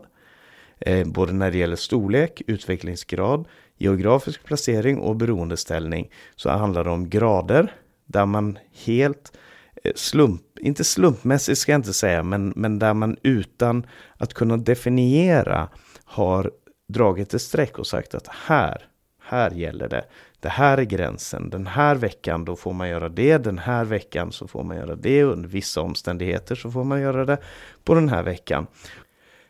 eh, 0.80 1.08
både 1.08 1.34
när 1.34 1.52
det 1.52 1.58
gäller 1.58 1.76
storlek, 1.76 2.42
utvecklingsgrad, 2.48 3.48
geografisk 3.78 4.44
placering 4.44 5.00
och 5.00 5.16
beroendeställning 5.16 6.12
så 6.36 6.50
handlar 6.50 6.84
det 6.84 6.90
om 6.90 7.10
grader 7.10 7.74
där 8.06 8.26
man 8.26 8.58
helt 8.86 9.38
eh, 9.84 9.92
slump, 9.96 10.60
inte 10.60 10.84
slumpmässigt 10.84 11.60
ska 11.60 11.72
jag 11.72 11.80
inte 11.80 11.94
säga, 11.94 12.24
men, 12.24 12.54
men 12.56 12.80
där 12.80 12.94
man 12.94 13.18
utan 13.24 13.86
att 14.18 14.34
kunna 14.34 14.58
definiera 14.58 15.70
har 16.04 16.52
dragit 16.88 17.34
ett 17.34 17.42
streck 17.42 17.80
och 17.80 17.88
sagt 17.88 18.16
att 18.16 18.28
här, 18.28 18.88
här 19.26 19.52
gäller 19.52 19.90
det. 19.90 20.06
det 20.40 20.50
här 20.50 20.78
är 20.78 20.84
gränsen. 20.84 21.50
Den 21.50 21.68
här 21.68 21.96
veckan 21.96 22.46
då 22.46 22.56
får 22.56 22.74
man 22.74 22.90
göra 22.90 23.10
det. 23.10 23.38
Den 23.38 23.58
här 23.58 23.86
veckan 23.86 24.32
så 24.32 24.48
får 24.48 24.64
man 24.64 24.78
göra 24.78 24.96
det. 24.96 25.24
Under 25.24 25.50
vissa 25.50 25.82
omständigheter 25.82 26.56
så 26.56 26.72
får 26.72 26.84
man 26.84 27.02
göra 27.02 27.26
det 27.26 27.38
på 27.84 27.94
den 27.94 28.10
här 28.10 28.24
veckan. 28.24 28.68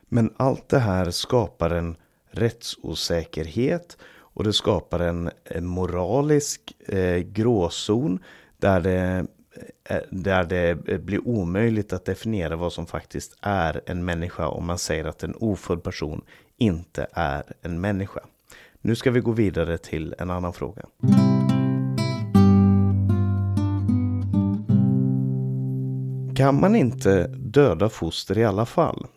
Men 0.10 0.34
allt 0.38 0.70
det 0.70 0.80
här 0.80 1.12
skapar 1.12 1.70
en 1.70 1.96
rättsosäkerhet 2.32 3.98
och 4.36 4.44
det 4.44 4.54
skapar 4.54 5.00
en, 5.00 5.32
moralisk 5.60 6.62
eh, 6.88 7.18
gråzon 7.18 8.20
där 8.58 8.80
det, 8.80 9.26
eh, 9.90 10.02
där 10.10 10.44
det 10.44 10.76
blir 11.04 11.28
omöjligt 11.28 11.94
att 11.94 12.06
definiera 12.06 12.56
vad 12.56 12.74
som 12.74 12.86
faktiskt 12.86 13.38
är 13.42 13.82
en 13.86 14.06
människa 14.06 14.48
om 14.48 14.66
man 14.66 14.78
säger 14.78 15.06
att 15.06 15.24
en 15.24 15.36
ofödd 15.36 15.84
person 15.84 16.22
inte 16.58 17.08
är 17.12 17.44
en 17.62 17.82
människa. 17.82 18.20
Nu 18.86 18.96
ska 18.96 19.12
vi 19.12 19.20
gå 19.20 19.32
vidare 19.32 19.78
till 19.78 20.16
en 20.18 20.30
annan 20.30 20.54
fråga. 20.54 20.86
Kan 26.36 26.60
man 26.60 26.76
inte 26.76 27.28
döda 27.28 27.90
foster 27.90 28.38
i 28.38 28.46
alla 28.46 28.66
fall? 28.66 29.08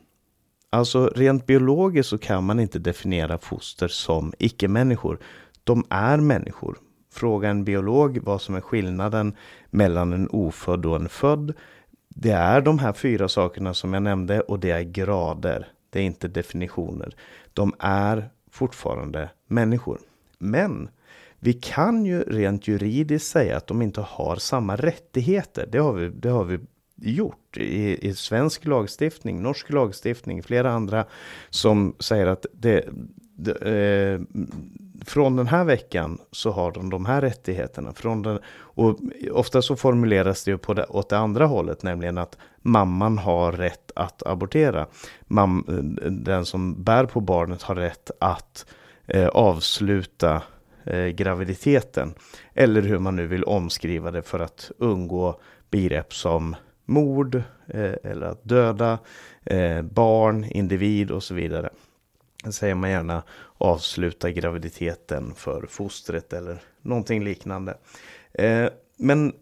Alltså 0.70 1.06
rent 1.06 1.46
biologiskt 1.46 2.10
så 2.10 2.18
kan 2.18 2.44
man 2.44 2.60
inte 2.60 2.78
definiera 2.78 3.38
foster 3.38 3.88
som 3.88 4.32
icke-människor. 4.38 5.18
De 5.64 5.84
är 5.90 6.16
människor. 6.16 6.78
Fråga 7.12 7.48
en 7.48 7.64
biolog 7.64 8.18
vad 8.22 8.40
som 8.40 8.54
är 8.54 8.60
skillnaden 8.60 9.36
mellan 9.70 10.12
en 10.12 10.28
ofödd 10.28 10.86
och 10.86 10.96
en 10.96 11.08
född. 11.08 11.52
Det 12.08 12.32
är 12.32 12.60
de 12.60 12.78
här 12.78 12.92
fyra 12.92 13.28
sakerna 13.28 13.74
som 13.74 13.94
jag 13.94 14.02
nämnde 14.02 14.40
och 14.40 14.60
det 14.60 14.70
är 14.70 14.82
grader. 14.82 15.68
Det 15.90 15.98
är 16.00 16.04
inte 16.04 16.28
definitioner. 16.28 17.14
De 17.52 17.74
är 17.78 18.30
fortfarande 18.58 19.30
människor. 19.46 19.98
Men 20.38 20.88
vi 21.38 21.52
kan 21.52 22.04
ju 22.04 22.22
rent 22.22 22.68
juridiskt 22.68 23.30
säga 23.30 23.56
att 23.56 23.66
de 23.66 23.82
inte 23.82 24.00
har 24.00 24.36
samma 24.36 24.76
rättigheter. 24.76 25.68
Det 25.72 25.78
har 25.78 25.92
vi, 25.92 26.08
det 26.08 26.28
har 26.28 26.44
vi 26.44 26.58
gjort 26.96 27.56
i, 27.56 28.08
i 28.08 28.14
svensk 28.14 28.64
lagstiftning, 28.64 29.42
norsk 29.42 29.70
lagstiftning, 29.70 30.42
flera 30.42 30.70
andra 30.70 31.04
som 31.50 31.94
säger 31.98 32.26
att 32.26 32.46
det, 32.52 32.88
det 33.36 33.52
eh, 33.52 34.20
från 35.06 35.36
den 35.36 35.46
här 35.46 35.64
veckan 35.64 36.18
så 36.32 36.50
har 36.50 36.72
de 36.72 36.90
de 36.90 37.06
här 37.06 37.20
rättigheterna. 37.20 37.92
Från 37.92 38.22
den, 38.22 38.38
och 38.58 38.98
ofta 39.32 39.62
så 39.62 39.76
formuleras 39.76 40.44
det 40.44 40.50
ju 40.50 40.58
på 40.58 40.74
det, 40.74 40.84
åt 40.84 41.08
det 41.08 41.18
andra 41.18 41.46
hållet, 41.46 41.82
nämligen 41.82 42.18
att 42.18 42.36
mamman 42.62 43.18
har 43.18 43.52
rätt 43.52 43.92
att 43.96 44.26
abortera. 44.26 44.86
Mam, 45.26 45.64
den 46.10 46.44
som 46.44 46.82
bär 46.82 47.04
på 47.04 47.20
barnet 47.20 47.62
har 47.62 47.74
rätt 47.74 48.10
att 48.20 48.66
eh, 49.06 49.28
avsluta 49.28 50.42
eh, 50.84 51.06
graviditeten. 51.06 52.14
Eller 52.54 52.82
hur 52.82 52.98
man 52.98 53.16
nu 53.16 53.26
vill 53.26 53.44
omskriva 53.44 54.10
det 54.10 54.22
för 54.22 54.40
att 54.40 54.70
undgå 54.78 55.40
begrepp 55.70 56.14
som 56.14 56.56
mord 56.84 57.34
eh, 57.66 57.94
eller 58.04 58.26
att 58.26 58.44
döda 58.44 58.98
eh, 59.44 59.82
barn, 59.82 60.44
individ 60.44 61.10
och 61.10 61.22
så 61.22 61.34
vidare. 61.34 61.70
Det 62.44 62.52
säger 62.52 62.74
man 62.74 62.90
gärna 62.90 63.22
avsluta 63.58 64.30
graviditeten 64.30 65.34
för 65.34 65.66
fostret 65.68 66.32
eller 66.32 66.62
någonting 66.82 67.24
liknande. 67.24 67.78
Eh, 68.32 68.68
men 68.96 69.32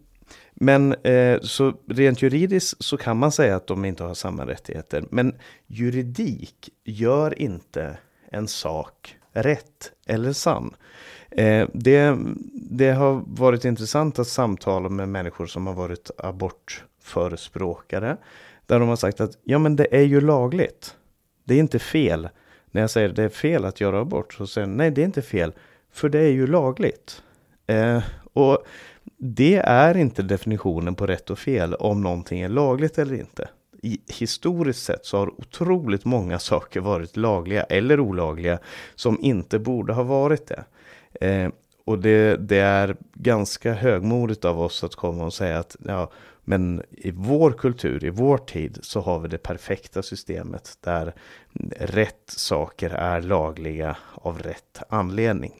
men 0.59 0.93
eh, 0.93 1.39
så 1.41 1.73
rent 1.87 2.21
juridiskt 2.21 2.83
så 2.83 2.97
kan 2.97 3.17
man 3.17 3.31
säga 3.31 3.55
att 3.55 3.67
de 3.67 3.85
inte 3.85 4.03
har 4.03 4.13
samma 4.13 4.45
rättigheter. 4.45 5.03
Men 5.09 5.35
juridik 5.67 6.69
gör 6.83 7.41
inte 7.41 7.97
en 8.31 8.47
sak 8.47 9.15
rätt 9.33 9.91
eller 10.05 10.33
sann. 10.33 10.73
Eh, 11.31 11.67
det, 11.73 12.17
det 12.53 12.91
har 12.91 13.23
varit 13.27 13.65
intressant 13.65 14.19
att 14.19 14.27
samtala 14.27 14.89
med 14.89 15.09
människor 15.09 15.45
som 15.45 15.67
har 15.67 15.73
varit 15.73 16.11
abortförespråkare. 16.17 18.17
Där 18.65 18.79
de 18.79 18.89
har 18.89 18.95
sagt 18.95 19.21
att 19.21 19.37
ja 19.43 19.59
men 19.59 19.75
det 19.75 19.87
är 19.91 20.03
ju 20.03 20.21
lagligt. 20.21 20.95
Det 21.43 21.53
är 21.53 21.59
inte 21.59 21.79
fel. 21.79 22.29
När 22.77 22.83
jag 22.83 22.89
säger 22.89 23.09
att 23.09 23.15
det 23.15 23.23
är 23.23 23.29
fel 23.29 23.65
att 23.65 23.81
göra 23.81 23.99
abort 23.99 24.33
så 24.33 24.47
säger 24.47 24.67
de 24.67 24.77
nej 24.77 24.91
det 24.91 25.01
är 25.01 25.05
inte 25.05 25.21
fel. 25.21 25.53
För 25.91 26.09
det 26.09 26.19
är 26.19 26.31
ju 26.31 26.47
lagligt. 26.47 27.23
Eh, 27.67 28.03
och 28.33 28.63
det 29.17 29.55
är 29.55 29.97
inte 29.97 30.21
definitionen 30.21 30.95
på 30.95 31.07
rätt 31.07 31.29
och 31.29 31.39
fel 31.39 31.73
om 31.73 32.01
någonting 32.01 32.41
är 32.41 32.49
lagligt 32.49 32.97
eller 32.97 33.15
inte. 33.15 33.49
I, 33.83 33.99
historiskt 34.07 34.83
sett 34.83 35.05
så 35.05 35.17
har 35.17 35.27
otroligt 35.27 36.05
många 36.05 36.39
saker 36.39 36.79
varit 36.79 37.17
lagliga 37.17 37.63
eller 37.63 37.99
olagliga 37.99 38.59
som 38.95 39.19
inte 39.21 39.59
borde 39.59 39.93
ha 39.93 40.03
varit 40.03 40.47
det. 40.47 40.63
Eh, 41.27 41.49
och 41.85 41.99
det, 41.99 42.37
det, 42.37 42.57
är 42.57 42.95
ganska 43.13 43.73
högmodigt 43.73 44.45
av 44.45 44.61
oss 44.61 44.83
att 44.83 44.95
komma 44.95 45.25
och 45.25 45.33
säga 45.33 45.59
att 45.59 45.75
ja, 45.85 46.11
men 46.49 46.81
i 46.91 47.11
vår 47.11 47.51
kultur, 47.51 48.05
i 48.05 48.09
vår 48.09 48.37
tid, 48.37 48.79
så 48.81 49.01
har 49.01 49.19
vi 49.19 49.27
det 49.27 49.37
perfekta 49.37 50.03
systemet 50.03 50.77
där 50.83 51.13
rätt 51.79 52.23
saker 52.25 52.89
är 52.89 53.21
lagliga 53.21 53.97
av 54.13 54.39
rätt 54.39 54.83
anledning. 54.89 55.53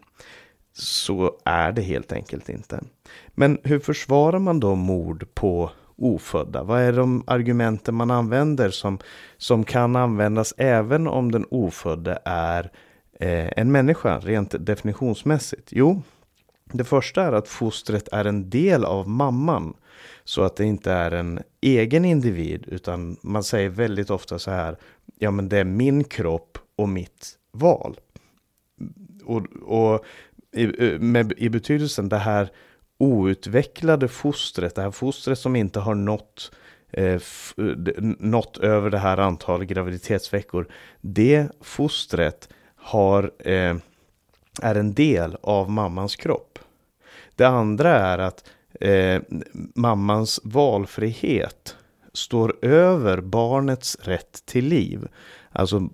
Så 0.74 1.38
är 1.46 1.72
det 1.72 1.82
helt 1.82 2.12
enkelt 2.12 2.50
inte. 2.50 2.84
Men 3.30 3.58
hur 3.64 3.80
försvarar 3.80 4.40
man 4.40 4.60
då 4.60 4.76
mord 4.76 5.26
på 5.34 5.72
ofödda? 5.96 6.64
Vad 6.64 6.82
är 6.82 6.94
de 6.94 7.24
argumenten 7.28 7.96
man 7.96 8.12
använder 8.12 8.70
som, 8.70 9.00
som 9.38 9.64
kan 9.64 9.96
användas 9.96 10.54
även 10.58 11.08
om 11.08 11.32
den 11.32 11.46
ofödde 11.50 12.20
är 12.26 12.72
eh, 13.20 13.50
en 13.56 13.72
människa 13.72 14.20
rent 14.20 14.66
definitionsmässigt? 14.66 15.68
Jo, 15.72 16.02
det 16.72 16.84
första 16.84 17.24
är 17.24 17.32
att 17.32 17.48
fostret 17.48 18.08
är 18.12 18.26
en 18.26 18.50
del 18.50 18.86
av 18.86 19.10
mamman. 19.10 19.74
Så 20.24 20.44
att 20.44 20.56
det 20.56 20.66
inte 20.66 20.92
är 20.92 21.12
en 21.12 21.40
egen 21.62 22.06
individ 22.06 22.66
utan 22.68 23.18
man 23.22 23.44
säger 23.44 23.70
väldigt 23.70 24.10
ofta 24.10 24.40
så 24.40 24.52
här. 24.52 24.78
Ja 25.20 25.32
men 25.32 25.50
det 25.50 25.58
är 25.58 25.64
min 25.64 26.04
kropp 26.04 26.58
och 26.76 26.90
mitt 26.90 27.38
val. 27.52 28.00
Och, 29.26 29.46
och 29.62 30.06
i, 30.52 30.68
med, 31.00 31.34
i 31.38 31.50
betydelsen 31.50 32.10
det 32.10 32.18
här 32.18 32.50
outvecklade 32.98 34.08
fostret, 34.08 34.76
det 34.76 34.82
här 34.82 34.92
fostret 34.92 35.40
som 35.40 35.56
inte 35.56 35.80
har 35.80 35.96
nått, 35.96 36.52
eh, 36.92 37.22
nått 38.20 38.58
över 38.58 38.90
det 38.90 38.98
här 38.98 39.18
antalet 39.18 39.68
graviditetsveckor. 39.68 40.68
Det 41.02 41.48
fostret 41.62 42.50
har, 42.76 43.32
eh, 43.40 43.76
är 44.60 44.76
en 44.76 44.94
del 44.94 45.38
av 45.42 45.72
mammans 45.72 46.16
kropp. 46.16 46.60
Det 47.36 47.46
andra 47.46 48.00
är 48.00 48.18
att 48.18 48.50
eh, 48.82 49.22
mammans 49.76 50.40
valfrihet 50.44 51.76
står 52.14 52.66
över 52.66 53.22
barnets 53.22 53.98
rätt 54.02 54.46
till 54.46 54.66
liv. 54.66 55.08
Alltså 55.52 55.90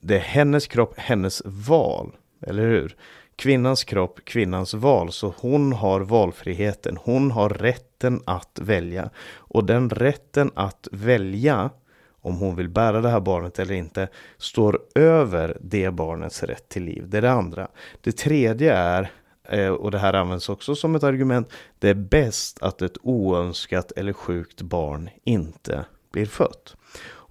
det 0.00 0.16
är 0.16 0.20
hennes 0.20 0.66
kropp, 0.66 0.94
hennes 0.96 1.42
val, 1.44 2.16
eller 2.40 2.62
hur? 2.62 2.96
kvinnans 3.36 3.84
kropp, 3.84 4.20
kvinnans 4.24 4.74
val. 4.74 5.12
Så 5.12 5.34
hon 5.38 5.72
har 5.72 6.00
valfriheten. 6.00 6.98
Hon 7.02 7.30
har 7.30 7.48
rätten 7.48 8.20
att 8.24 8.58
välja. 8.62 9.10
Och 9.34 9.64
den 9.64 9.90
rätten 9.90 10.50
att 10.54 10.88
välja 10.92 11.70
om 12.22 12.36
hon 12.36 12.56
vill 12.56 12.68
bära 12.68 13.00
det 13.00 13.08
här 13.08 13.20
barnet 13.20 13.58
eller 13.58 13.74
inte 13.74 14.08
står 14.38 14.80
över 14.94 15.56
det 15.60 15.90
barnets 15.90 16.42
rätt 16.42 16.68
till 16.68 16.84
liv. 16.84 17.04
Det 17.08 17.18
är 17.18 17.22
det 17.22 17.32
andra. 17.32 17.68
Det 18.00 18.12
tredje 18.12 18.74
är, 18.74 19.10
eh, 19.48 19.68
och 19.68 19.90
det 19.90 19.98
här 19.98 20.14
används 20.14 20.48
också 20.48 20.74
som 20.74 20.94
ett 20.94 21.02
argument, 21.02 21.52
det 21.78 21.88
är 21.88 21.94
bäst 21.94 22.62
att 22.62 22.82
ett 22.82 22.96
oönskat 23.02 23.92
eller 23.96 24.12
sjukt 24.12 24.62
barn 24.62 25.10
inte 25.24 25.84
blir 26.12 26.26
fött. 26.26 26.76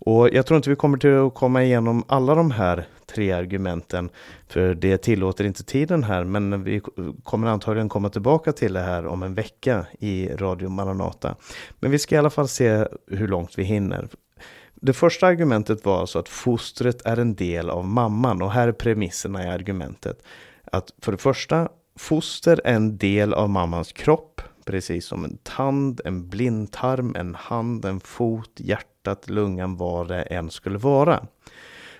Och 0.03 0.29
jag 0.29 0.45
tror 0.45 0.57
inte 0.57 0.69
vi 0.69 0.75
kommer 0.75 0.97
till 0.97 1.17
att 1.17 1.33
komma 1.33 1.63
igenom 1.63 2.03
alla 2.07 2.35
de 2.35 2.51
här 2.51 2.87
tre 3.15 3.31
argumenten. 3.31 4.09
För 4.47 4.73
det 4.73 4.97
tillåter 4.97 5.43
inte 5.43 5.63
tiden 5.63 6.03
här 6.03 6.23
men 6.23 6.63
vi 6.63 6.81
kommer 7.23 7.47
antagligen 7.47 7.89
komma 7.89 8.09
tillbaka 8.09 8.51
till 8.51 8.73
det 8.73 8.79
här 8.79 9.05
om 9.05 9.23
en 9.23 9.33
vecka 9.33 9.85
i 9.99 10.27
Radio 10.27 10.69
Maranata. 10.69 11.35
Men 11.79 11.91
vi 11.91 11.99
ska 11.99 12.15
i 12.15 12.17
alla 12.17 12.29
fall 12.29 12.47
se 12.47 12.87
hur 13.07 13.27
långt 13.27 13.57
vi 13.57 13.63
hinner. 13.63 14.07
Det 14.83 14.93
första 14.93 15.27
argumentet 15.27 15.85
var 15.85 15.99
alltså 15.99 16.19
att 16.19 16.29
fostret 16.29 17.01
är 17.05 17.19
en 17.19 17.35
del 17.35 17.69
av 17.69 17.85
mamman 17.85 18.41
och 18.41 18.51
här 18.51 18.67
är 18.67 18.71
premisserna 18.71 19.43
i 19.43 19.47
argumentet. 19.47 20.23
Att 20.71 20.93
för 21.01 21.11
det 21.11 21.17
första, 21.17 21.69
foster 21.95 22.61
är 22.63 22.75
en 22.75 22.97
del 22.97 23.33
av 23.33 23.49
mammans 23.49 23.91
kropp 23.91 24.41
precis 24.65 25.05
som 25.05 25.25
en 25.25 25.37
tand, 25.43 26.01
en 26.05 26.29
blindtarm, 26.29 27.15
en 27.15 27.35
hand, 27.35 27.85
en 27.85 27.99
fot, 27.99 28.51
hjärtat, 28.55 29.29
lungan, 29.29 29.77
vad 29.77 30.07
det 30.07 30.21
än 30.21 30.49
skulle 30.49 30.77
vara. 30.77 31.27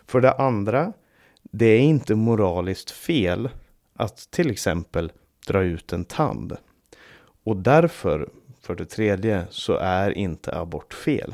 För 0.06 0.22
det 0.22 0.34
andra, 0.34 0.94
det 1.44 1.66
är 1.66 1.80
inte 1.80 2.16
moraliskt 2.16 2.92
fel 2.92 3.50
att 3.96 4.32
till 4.32 4.52
exempel 4.52 5.12
dra 5.48 5.64
ut 5.64 5.94
en 5.94 6.06
tand. 6.06 6.58
Och 7.44 7.58
därför, 7.58 8.30
för 8.62 8.76
det 8.76 8.86
tredje, 8.86 9.46
så 9.50 9.74
är 9.74 10.18
inte 10.18 10.60
abort 10.60 10.94
fel. 10.94 11.34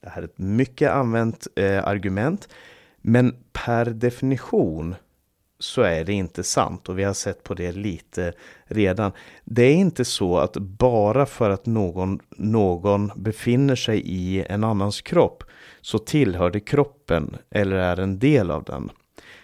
Det 0.00 0.08
här 0.08 0.22
är 0.22 0.26
ett 0.26 0.38
mycket 0.38 0.90
använt 0.90 1.46
eh, 1.56 1.86
argument. 1.86 2.48
Men 2.96 3.36
per 3.52 3.84
definition 3.84 4.94
så 5.58 5.82
är 5.82 6.04
det 6.04 6.12
inte 6.12 6.42
sant 6.42 6.88
och 6.88 6.98
vi 6.98 7.04
har 7.04 7.12
sett 7.12 7.42
på 7.42 7.54
det 7.54 7.72
lite 7.72 8.32
redan. 8.64 9.12
Det 9.44 9.62
är 9.62 9.74
inte 9.74 10.04
så 10.04 10.38
att 10.38 10.56
bara 10.56 11.26
för 11.26 11.50
att 11.50 11.66
någon, 11.66 12.20
någon 12.36 13.12
befinner 13.16 13.76
sig 13.76 14.00
i 14.00 14.44
en 14.48 14.64
annans 14.64 15.00
kropp 15.00 15.44
så 15.80 15.98
tillhör 15.98 16.50
det 16.50 16.60
kroppen 16.60 17.36
eller 17.50 17.76
är 17.76 18.00
en 18.00 18.18
del 18.18 18.50
av 18.50 18.64
den. 18.64 18.90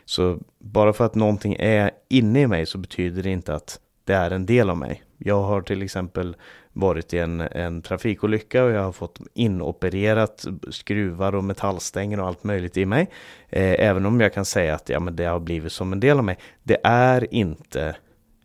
Så 0.05 0.39
bara 0.59 0.93
för 0.93 1.07
att 1.07 1.15
någonting 1.15 1.57
är 1.59 1.91
inne 2.09 2.41
i 2.41 2.47
mig 2.47 2.67
så 2.67 2.79
betyder 2.79 3.23
det 3.23 3.31
inte 3.31 3.55
att 3.55 3.81
det 4.05 4.15
är 4.15 4.31
en 4.31 4.47
del 4.47 4.71
av 4.71 4.77
mig. 4.77 5.03
Jag 5.19 5.43
har 5.43 5.63
till 5.63 5.83
exempel 5.83 6.37
varit 6.73 7.15
i 7.15 7.19
en, 7.19 7.41
en 7.41 7.83
trafikolycka 7.83 8.65
och 8.65 8.71
jag 8.71 8.83
har 8.83 8.93
fått 8.93 9.21
inopererat 9.35 10.45
skruvar 10.71 11.35
och 11.35 11.45
metallstänger 11.45 12.21
och 12.21 12.27
allt 12.27 12.45
möjligt 12.45 12.77
i 12.77 12.87
mig. 12.87 13.11
Eh, 13.49 13.89
även 13.89 14.07
om 14.07 14.21
jag 14.21 14.35
kan 14.35 14.45
säga 14.45 14.75
att 14.75 14.89
ja, 14.89 15.01
men 15.01 15.17
det 15.17 15.25
har 15.25 15.41
blivit 15.41 15.73
som 15.73 15.93
en 15.93 16.01
del 16.01 16.19
av 16.19 16.25
mig. 16.25 16.39
Det 16.63 16.81
är 16.85 17.35
inte 17.35 17.97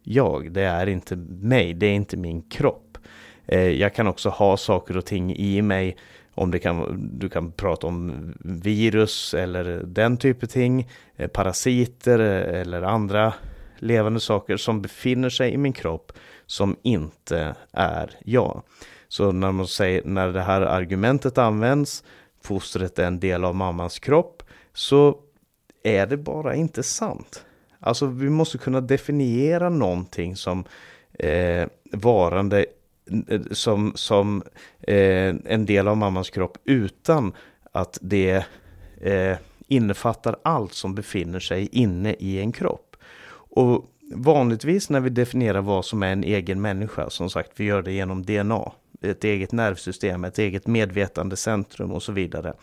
jag, 0.03 0.51
det 0.51 0.63
är 0.63 0.87
inte 0.87 1.15
mig, 1.41 1.73
det 1.73 1.85
är 1.85 1.93
inte 1.93 2.17
min 2.17 2.41
kropp. 2.41 2.97
Eh, 3.45 3.69
jag 3.69 3.95
kan 3.95 4.07
också 4.07 4.29
ha 4.29 4.57
saker 4.57 4.97
och 4.97 5.05
ting 5.05 5.35
i 5.35 5.61
mig 5.61 5.97
om 6.37 6.51
det 6.51 6.59
kan, 6.59 7.09
du 7.19 7.29
kan 7.29 7.51
prata 7.51 7.87
om 7.87 8.33
virus 8.39 9.33
eller 9.33 9.63
den 9.85 10.17
typen 10.17 10.47
av 10.47 10.51
ting, 10.51 10.89
eh, 11.15 11.27
parasiter 11.27 12.19
eh, 12.19 12.61
eller 12.61 12.81
andra 12.81 13.33
levande 13.79 14.19
saker 14.19 14.57
som 14.57 14.81
befinner 14.81 15.29
sig 15.29 15.53
i 15.53 15.57
min 15.57 15.73
kropp 15.73 16.11
som 16.47 16.75
inte 16.81 17.55
är 17.71 18.17
jag. 18.25 18.61
Så 19.07 19.31
när 19.31 19.51
man 19.51 19.67
säger, 19.67 20.03
när 20.05 20.27
det 20.27 20.41
här 20.41 20.61
argumentet 20.61 21.37
används, 21.37 22.03
fostret 22.43 22.99
är 22.99 23.07
en 23.07 23.19
del 23.19 23.45
av 23.45 23.55
mammans 23.55 23.99
kropp, 23.99 24.43
så 24.73 25.19
är 25.83 26.07
det 26.07 26.17
bara 26.17 26.55
inte 26.55 26.83
sant. 26.83 27.45
Alltså 27.79 28.05
vi 28.05 28.29
måste 28.29 28.57
kunna 28.57 28.81
definiera 28.81 29.69
någonting 29.69 30.35
som 30.35 30.63
eh, 31.19 31.67
varande 31.91 32.65
eh, 33.27 33.41
som, 33.51 33.91
som 33.95 34.43
eh, 34.81 35.35
en 35.45 35.65
del 35.65 35.87
av 35.87 35.97
mammans 35.97 36.29
kropp 36.29 36.57
utan 36.65 37.33
att 37.71 37.97
det 38.01 38.45
eh, 39.01 39.37
innefattar 39.67 40.37
allt 40.43 40.73
som 40.73 40.95
befinner 40.95 41.39
sig 41.39 41.67
inne 41.71 42.13
i 42.13 42.39
en 42.39 42.51
kropp. 42.51 42.95
Och 43.49 43.85
vanligtvis 44.11 44.89
när 44.89 44.99
vi 44.99 45.09
definierar 45.09 45.61
vad 45.61 45.85
som 45.85 46.03
är 46.03 46.11
en 46.11 46.23
egen 46.23 46.61
människa, 46.61 47.09
som 47.09 47.29
sagt, 47.29 47.51
vi 47.55 47.63
gör 47.63 47.81
det 47.81 47.91
genom 47.91 48.23
DNA, 48.23 48.71
ett 49.01 49.23
eget 49.23 49.51
nervsystem, 49.51 50.23
ett 50.23 50.39
eget 50.39 50.67
medvetandecentrum 50.67 51.91
och 51.91 52.03
så 52.03 52.11
vidare. 52.11 52.53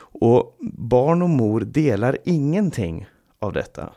Och 0.00 0.56
barn 0.60 1.22
och 1.22 1.30
mor 1.30 1.60
delar 1.60 2.18
ingenting 2.24 3.06
av 3.38 3.52
detta. 3.52 3.92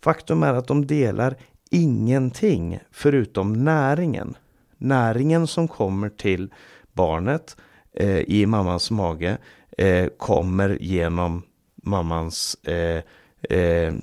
Faktum 0.00 0.42
är 0.42 0.54
att 0.54 0.66
de 0.66 0.86
delar 0.86 1.36
ingenting 1.70 2.78
förutom 2.90 3.64
näringen. 3.64 4.36
Näringen 4.78 5.46
som 5.46 5.68
kommer 5.68 6.08
till 6.08 6.50
barnet 6.92 7.56
eh, 7.92 8.18
i 8.18 8.46
mammans 8.46 8.90
mage 8.90 9.38
eh, 9.78 10.06
kommer 10.06 10.78
genom 10.80 11.42
mammans 11.74 12.54
eh, 12.64 13.02
eh, 13.50 13.94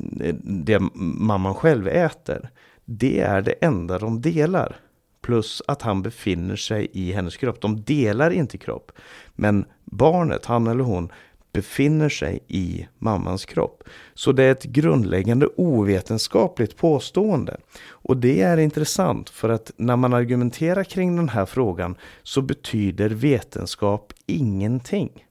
det 0.44 0.80
mamman 0.94 1.54
själv 1.56 1.88
äter. 1.88 2.50
Det 2.86 3.20
är 3.20 3.42
det 3.42 3.52
enda 3.52 4.00
de 4.00 4.22
delar. 4.22 4.76
Plus 5.22 5.62
att 5.68 5.82
han 5.82 6.02
befinner 6.02 6.56
sig 6.56 6.90
i 6.94 7.12
hennes 7.12 7.38
kropp. 7.38 7.62
De 7.62 7.82
delar 7.82 8.32
inte 8.32 8.58
kropp. 8.58 8.92
Men 9.36 9.66
barnet, 9.86 10.46
han 10.46 10.68
eller 10.68 10.84
hon, 10.84 11.12
befinner 11.54 12.10
sig 12.10 12.40
i 12.48 12.88
mammans 13.00 13.46
kropp. 13.46 13.84
Så 14.14 14.32
det 14.32 14.44
är 14.44 14.52
ett 14.52 14.64
grundläggande 14.64 15.48
ovetenskapligt 15.58 16.78
påstående. 16.78 17.58
Och 17.90 18.18
det 18.18 18.42
är 18.42 18.58
intressant 18.58 19.30
för 19.30 19.50
att 19.50 19.72
när 19.78 19.96
man 19.96 20.14
argumenterar 20.14 20.84
kring 20.84 21.16
den 21.16 21.30
här 21.30 21.46
frågan 21.46 21.96
så 22.24 22.42
betyder 22.42 23.10
vetenskap 23.10 24.14
ingenting 24.26 25.26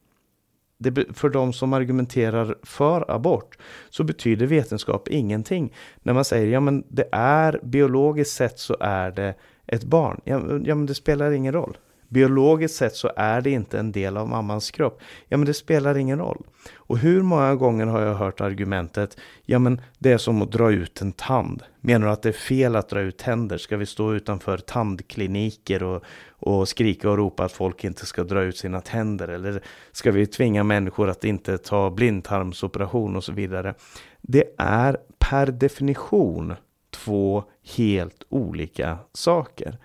det, 0.82 1.16
för 1.16 1.28
de 1.28 1.52
som 1.52 1.72
argumenterar 1.72 2.56
för 2.62 3.10
abort 3.10 3.58
så 3.90 4.04
betyder 4.04 4.46
vetenskap 4.46 5.08
ingenting. 5.08 5.72
När 6.02 6.12
man 6.12 6.24
säger 6.24 6.46
ja 6.46 6.60
men 6.60 6.84
det 6.88 7.08
är 7.12 7.60
biologiskt 7.62 8.36
sett 8.36 8.58
så 8.58 8.76
är 8.80 9.10
det 9.10 9.34
ett 9.66 9.84
barn. 9.84 10.20
Ja, 10.24 10.40
ja 10.64 10.74
men 10.74 10.86
det 10.86 10.94
spelar 10.94 11.30
ingen 11.30 11.52
roll. 11.52 11.76
Biologiskt 12.10 12.76
sett 12.76 12.96
så 12.96 13.10
är 13.16 13.40
det 13.40 13.50
inte 13.50 13.78
en 13.78 13.92
del 13.92 14.16
av 14.16 14.28
mammans 14.28 14.70
kropp. 14.70 15.00
Ja 15.28 15.36
men 15.36 15.46
det 15.46 15.54
spelar 15.54 15.96
ingen 15.96 16.18
roll. 16.18 16.42
Och 16.74 16.98
hur 16.98 17.22
många 17.22 17.54
gånger 17.54 17.86
har 17.86 18.00
jag 18.00 18.14
hört 18.14 18.40
argumentet, 18.40 19.16
ja 19.44 19.58
men 19.58 19.80
det 19.98 20.12
är 20.12 20.18
som 20.18 20.42
att 20.42 20.52
dra 20.52 20.72
ut 20.72 21.00
en 21.00 21.12
tand. 21.12 21.62
Menar 21.80 22.06
du 22.06 22.12
att 22.12 22.22
det 22.22 22.28
är 22.28 22.32
fel 22.32 22.76
att 22.76 22.88
dra 22.88 23.00
ut 23.00 23.18
tänder? 23.18 23.58
Ska 23.58 23.76
vi 23.76 23.86
stå 23.86 24.14
utanför 24.14 24.58
tandkliniker 24.58 25.82
och, 25.82 26.04
och 26.30 26.68
skrika 26.68 27.10
och 27.10 27.16
ropa 27.16 27.44
att 27.44 27.52
folk 27.52 27.84
inte 27.84 28.06
ska 28.06 28.24
dra 28.24 28.42
ut 28.42 28.56
sina 28.56 28.80
tänder? 28.80 29.28
Eller 29.28 29.62
ska 29.92 30.10
vi 30.10 30.26
tvinga 30.26 30.64
människor 30.64 31.10
att 31.10 31.24
inte 31.24 31.58
ta 31.58 31.90
blindtarmsoperation 31.90 33.16
och 33.16 33.24
så 33.24 33.32
vidare? 33.32 33.74
Det 34.20 34.44
är 34.58 34.96
per 35.18 35.46
definition 35.46 36.54
två 36.90 37.44
helt 37.76 38.22
olika 38.28 38.98
saker. 39.12 39.78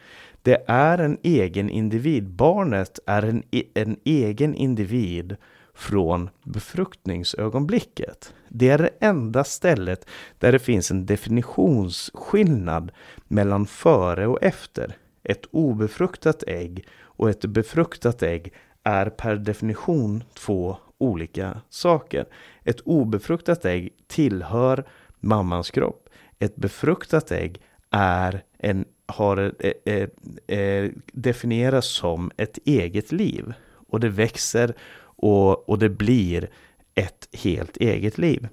Det 0.45 0.63
är 0.67 0.97
en 0.97 1.17
egen 1.23 1.69
individ. 1.69 2.29
Barnet 2.29 2.99
är 3.05 3.23
en, 3.23 3.43
e-, 3.51 3.63
en 3.73 3.97
egen 4.03 4.55
individ 4.55 5.35
från 5.73 6.29
befruktningsögonblicket. 6.43 8.33
Det 8.49 8.69
är 8.69 8.77
det 8.77 8.89
enda 8.99 9.43
stället 9.43 10.07
där 10.39 10.51
det 10.51 10.59
finns 10.59 10.91
en 10.91 11.05
definitionsskillnad 11.05 12.91
mellan 13.27 13.65
före 13.65 14.27
och 14.27 14.43
efter. 14.43 14.97
Ett 15.23 15.45
obefruktat 15.51 16.43
ägg 16.47 16.85
och 17.01 17.29
ett 17.29 17.45
befruktat 17.45 18.23
ägg 18.23 18.53
är 18.83 19.09
per 19.09 19.35
definition 19.35 20.23
två 20.33 20.77
olika 20.97 21.61
saker. 21.69 22.25
Ett 22.63 22.79
obefruktat 22.79 23.65
ägg 23.65 23.89
tillhör 24.07 24.85
mammans 25.19 25.71
kropp. 25.71 26.09
Ett 26.39 26.55
befruktat 26.55 27.31
ägg 27.31 27.61
är 27.89 28.43
en, 28.57 28.85
har, 29.05 29.53
eh 29.59 29.71
eh, 29.85 30.07
eh, 30.47 30.59
eh, 30.59 30.91
definieras 31.13 31.85
som 31.85 32.31
ett 32.37 32.59
eget 32.65 33.11
liv. 33.11 33.53
Och 33.89 33.99
det 33.99 34.09
växer 34.09 34.73
och, 34.99 35.69
och 35.69 35.79
det 35.79 35.89
blir 35.89 36.49
ett 36.95 37.29
helt 37.31 37.77
eget 37.77 38.17
liv. 38.17 38.47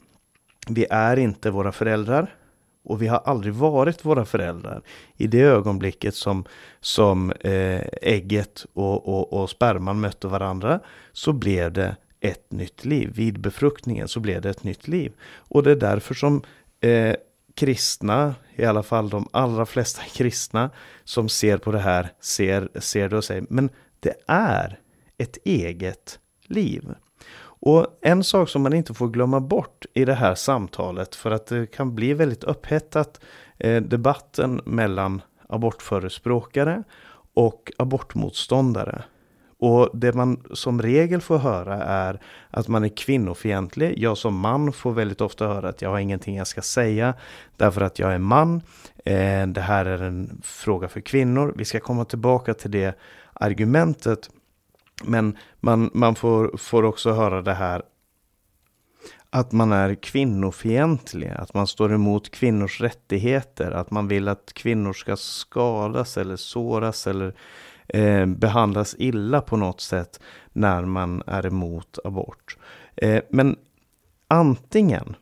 Vi 0.69 0.87
är 0.91 1.17
inte 1.17 1.51
våra 1.51 1.73
föräldrar 1.73 2.35
och 2.85 3.03
vi 3.03 3.07
har 3.07 3.19
aldrig 3.25 3.55
varit 3.55 4.05
våra 4.05 4.25
föräldrar. 4.25 4.83
I 5.17 5.27
det 5.27 5.41
ögonblicket 5.41 6.15
som, 6.15 6.45
som 6.81 7.31
eh, 7.31 7.83
ägget 8.03 8.67
och, 8.73 9.09
och, 9.09 9.33
och 9.33 9.51
sperman 9.51 10.01
mötte 10.01 10.29
varandra 10.29 10.81
så 11.13 11.33
blev 11.33 11.73
det 11.73 11.97
ett 12.21 12.53
nytt 12.53 12.85
liv. 12.85 13.13
Vid 13.15 13.41
befruktningen 13.41 14.09
så 14.09 14.21
blev 14.21 14.41
det 14.41 14.51
ett 14.51 14.65
nytt 14.65 14.89
liv. 14.89 15.13
Och 15.23 15.63
det 15.63 15.71
är 15.71 15.77
därför 15.77 16.15
som 16.15 16.43
eh, 16.81 17.15
kristna, 17.55 18.35
i 18.57 18.65
alla 18.65 18.83
fall 18.83 19.11
de 19.11 19.29
allra 19.33 19.67
flesta 19.67 20.03
kristna 20.15 20.71
som 21.05 21.29
ser 21.29 21.59
på 21.59 21.73
det 21.73 21.79
här, 21.79 22.13
ser, 22.21 22.69
ser 22.81 23.09
det 23.09 23.17
och 23.17 23.25
säger 23.25 23.45
men 23.51 23.71
det 24.01 24.15
är 24.27 24.79
ett 25.19 25.39
eget 25.45 26.19
liv. 26.47 26.95
Och 27.65 27.87
en 28.03 28.25
sak 28.25 28.49
som 28.49 28.63
man 28.63 28.73
inte 28.73 28.95
får 28.95 29.09
glömma 29.09 29.41
bort 29.41 29.87
i 29.95 30.05
det 30.05 30.15
här 30.15 30.35
samtalet 30.35 31.15
för 31.15 31.31
att 31.31 31.47
det 31.47 31.67
kan 31.67 31.95
bli 31.95 32.15
väldigt 32.15 32.45
upphettat 32.45 33.21
eh, 33.59 33.83
debatten 33.83 34.61
mellan 34.65 35.23
abortförespråkare 35.49 36.83
och 37.35 37.73
abortmotståndare. 37.79 39.05
Och 39.63 39.91
det 39.93 40.13
man 40.13 40.41
som 40.53 40.83
regel 40.83 41.21
får 41.21 41.39
höra 41.39 41.83
är 41.83 42.21
att 42.51 42.69
man 42.69 42.85
är 42.85 42.89
kvinnofientlig. 42.89 43.99
Jag 43.99 44.19
som 44.19 44.39
man 44.39 44.73
får 44.73 44.93
väldigt 44.93 45.21
ofta 45.21 45.47
höra 45.47 45.69
att 45.69 45.83
jag 45.83 45.91
har 45.91 45.99
ingenting 45.99 46.37
jag 46.37 46.47
ska 46.47 46.63
säga 46.63 47.15
därför 47.57 47.81
att 47.81 47.99
jag 47.99 48.15
är 48.15 48.19
man. 48.19 48.63
Eh, 49.05 49.47
det 49.47 49.61
här 49.61 49.87
är 49.87 50.03
en 50.03 50.41
fråga 50.43 50.89
för 50.89 51.01
kvinnor. 51.01 51.55
Vi 51.57 51.65
ska 51.65 51.81
komma 51.81 52.05
tillbaka 52.05 52.55
till 52.55 52.71
det 52.71 52.99
argumentet. 53.33 54.31
Men 55.05 55.37
man, 55.61 55.91
man 55.95 56.15
får, 56.15 56.57
får 56.57 56.83
också 56.83 57.13
höra 57.13 57.43
det 57.43 57.55
här 57.55 57.83
att 59.31 59.53
man 59.53 59.73
är 59.73 59.95
kvinnofientlig, 59.95 61.29
att 61.29 61.55
man 61.55 61.67
står 61.67 61.93
emot 61.95 62.31
kvinnors 62.31 62.81
rättigheter, 62.81 63.71
att 63.71 63.91
man 63.91 64.09
vill 64.09 64.29
att 64.29 64.53
kvinnor 64.55 64.93
ska 64.93 65.17
skadas 65.17 66.17
eller 66.17 66.37
såras 66.37 67.07
eller 67.07 67.35
eh, 67.89 68.27
behandlas 68.27 68.95
illa 68.99 69.41
på 69.41 69.57
något 69.57 69.81
sätt 69.81 70.21
när 70.53 70.85
man 70.85 71.23
är 71.27 71.47
emot 71.47 71.99
abort. 72.05 72.57
Eh, 72.97 73.23
men 73.31 73.57
antingen, 74.29 75.17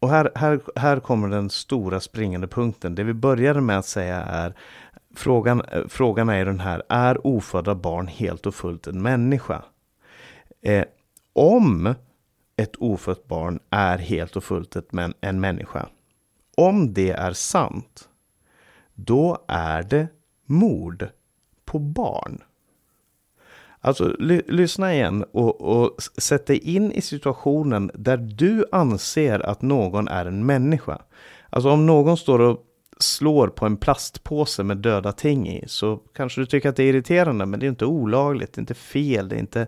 och 0.00 0.10
här, 0.10 0.30
här, 0.34 0.60
här 0.76 1.00
kommer 1.00 1.28
den 1.28 1.50
stora 1.50 2.00
springande 2.00 2.46
punkten, 2.46 2.94
det 2.94 3.04
vi 3.04 3.14
började 3.14 3.60
med 3.60 3.78
att 3.78 3.86
säga 3.86 4.22
är 4.22 4.54
Frågan, 5.16 5.60
eh, 5.60 5.82
frågan 5.88 6.28
är 6.28 6.44
den 6.44 6.60
här, 6.60 6.82
är 6.88 7.26
ofödda 7.26 7.74
barn 7.74 8.06
helt 8.06 8.46
och 8.46 8.54
fullt 8.54 8.86
en 8.86 9.02
människa? 9.02 9.64
Eh, 10.62 10.84
om 11.32 11.94
ett 12.56 12.76
ofött 12.76 13.28
barn 13.28 13.60
är 13.70 13.98
helt 13.98 14.36
och 14.36 14.44
fullt 14.44 14.76
ett, 14.76 14.88
en 15.20 15.40
människa, 15.40 15.88
om 16.56 16.94
det 16.94 17.10
är 17.10 17.32
sant, 17.32 18.08
då 18.94 19.44
är 19.48 19.82
det 19.82 20.08
mord 20.46 21.08
på 21.64 21.78
barn. 21.78 22.42
Alltså, 23.80 24.16
ly 24.18 24.42
lyssna 24.48 24.94
igen 24.94 25.24
och, 25.32 25.60
och 25.60 26.02
sätt 26.18 26.46
dig 26.46 26.58
in 26.58 26.92
i 26.92 27.00
situationen 27.00 27.90
där 27.94 28.16
du 28.16 28.64
anser 28.72 29.40
att 29.40 29.62
någon 29.62 30.08
är 30.08 30.26
en 30.26 30.46
människa. 30.46 31.02
Alltså 31.50 31.70
om 31.70 31.86
någon 31.86 32.16
står 32.16 32.38
och 32.38 32.60
slår 32.98 33.48
på 33.48 33.66
en 33.66 33.76
plastpåse 33.76 34.62
med 34.62 34.76
döda 34.76 35.12
ting 35.12 35.48
i 35.48 35.64
så 35.66 35.96
kanske 35.96 36.40
du 36.40 36.46
tycker 36.46 36.68
att 36.68 36.76
det 36.76 36.82
är 36.82 36.88
irriterande 36.88 37.46
men 37.46 37.60
det 37.60 37.66
är 37.66 37.68
inte 37.68 37.86
olagligt, 37.86 38.52
det 38.52 38.58
är 38.58 38.62
inte 38.62 38.74
fel, 38.74 39.28
det 39.28 39.36
är 39.36 39.40
inte, 39.40 39.66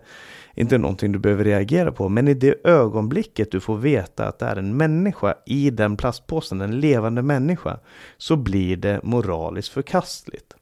inte 0.55 0.77
någonting 0.77 1.11
du 1.11 1.19
behöver 1.19 1.43
reagera 1.43 1.91
på. 1.91 2.09
Men 2.09 2.27
i 2.27 2.33
det 2.33 2.55
ögonblicket 2.63 3.51
du 3.51 3.59
får 3.59 3.77
veta 3.77 4.27
att 4.27 4.39
det 4.39 4.45
är 4.45 4.55
en 4.55 4.77
människa 4.77 5.35
i 5.45 5.69
den 5.69 5.97
plastpåsen, 5.97 6.61
en 6.61 6.79
levande 6.79 7.21
människa, 7.21 7.79
så 8.17 8.35
blir 8.35 8.77
det 8.77 8.99
moraliskt 9.03 9.73
förkastligt. 9.73 10.53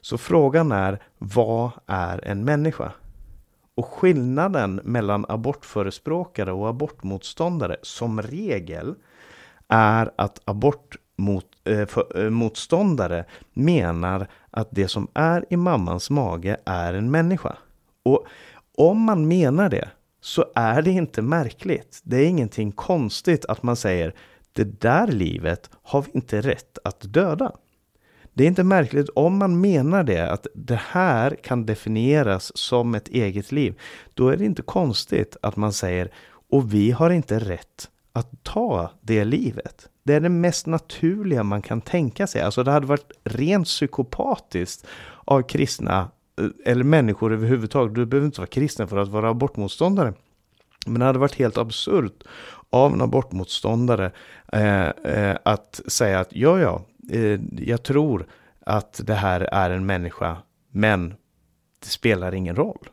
Så 0.00 0.18
frågan 0.18 0.72
är, 0.72 1.02
vad 1.18 1.70
är 1.86 2.28
en 2.28 2.44
människa? 2.44 2.92
Och 3.74 3.86
skillnaden 3.86 4.80
mellan 4.84 5.24
abortförespråkare 5.28 6.52
och 6.52 6.68
abortmotståndare 6.68 7.76
som 7.82 8.22
regel 8.22 8.94
är 9.68 10.10
att 10.16 10.40
abortmotståndare 10.44 13.18
eh, 13.18 13.20
eh, 13.20 13.24
äh, 13.24 13.30
menar 13.52 14.26
att 14.50 14.68
det 14.70 14.88
som 14.88 15.08
är 15.14 15.44
i 15.50 15.56
mammans 15.56 16.10
mage 16.10 16.56
är 16.64 16.94
en 16.94 17.10
människa. 17.10 17.56
Och 18.02 18.26
om 18.76 19.00
man 19.00 19.28
menar 19.28 19.68
det 19.68 19.88
så 20.20 20.44
är 20.54 20.82
det 20.82 20.90
inte 20.90 21.22
märkligt. 21.22 22.00
Det 22.04 22.16
är 22.16 22.26
ingenting 22.26 22.72
konstigt 22.72 23.44
att 23.44 23.62
man 23.62 23.76
säger 23.76 24.14
det 24.52 24.80
där 24.80 25.06
livet 25.06 25.70
har 25.82 26.02
vi 26.02 26.10
inte 26.14 26.40
rätt 26.40 26.78
att 26.84 27.00
döda. 27.00 27.52
Det 28.38 28.44
är 28.44 28.48
inte 28.48 28.64
märkligt 28.64 29.08
om 29.08 29.38
man 29.38 29.60
menar 29.60 30.04
det, 30.04 30.30
att 30.30 30.46
det 30.54 30.80
här 30.88 31.36
kan 31.42 31.66
definieras 31.66 32.56
som 32.56 32.94
ett 32.94 33.08
eget 33.08 33.52
liv. 33.52 33.80
Då 34.14 34.28
är 34.28 34.36
det 34.36 34.44
inte 34.44 34.62
konstigt 34.62 35.36
att 35.42 35.56
man 35.56 35.72
säger 35.72 36.10
och 36.50 36.74
vi 36.74 36.90
har 36.90 37.10
inte 37.10 37.38
rätt 37.38 37.88
att 38.12 38.44
ta 38.44 38.90
det 39.00 39.24
livet. 39.24 39.88
Det 40.02 40.14
är 40.14 40.20
det 40.20 40.28
mest 40.28 40.66
naturliga 40.66 41.42
man 41.42 41.62
kan 41.62 41.80
tänka 41.80 42.26
sig. 42.26 42.42
Alltså 42.42 42.62
det 42.62 42.70
hade 42.70 42.86
varit 42.86 43.12
rent 43.24 43.66
psykopatiskt 43.66 44.86
av 45.24 45.42
kristna 45.42 46.10
eh, 46.40 46.72
eller 46.72 46.84
människor 46.84 47.32
överhuvudtaget. 47.32 47.94
Du 47.94 48.06
behöver 48.06 48.26
inte 48.26 48.40
vara 48.40 48.48
kristen 48.48 48.88
för 48.88 48.96
att 48.96 49.08
vara 49.08 49.28
abortmotståndare. 49.28 50.14
Men 50.88 51.00
det 51.00 51.06
hade 51.06 51.18
varit 51.18 51.38
helt 51.38 51.58
absurt 51.58 52.22
av 52.70 52.92
en 52.92 53.00
abortmotståndare 53.00 54.12
eh, 54.52 54.88
eh, 54.88 55.36
att 55.42 55.80
säga 55.86 56.20
att 56.20 56.28
ja, 56.30 56.60
ja, 56.60 56.84
eh, 57.10 57.40
jag 57.58 57.82
tror 57.82 58.26
att 58.66 59.00
det 59.04 59.14
här 59.14 59.40
är 59.40 59.70
en 59.70 59.86
människa, 59.86 60.36
men 60.72 61.14
det 61.80 61.88
spelar 61.88 62.34
ingen 62.34 62.56
roll. 62.56 62.88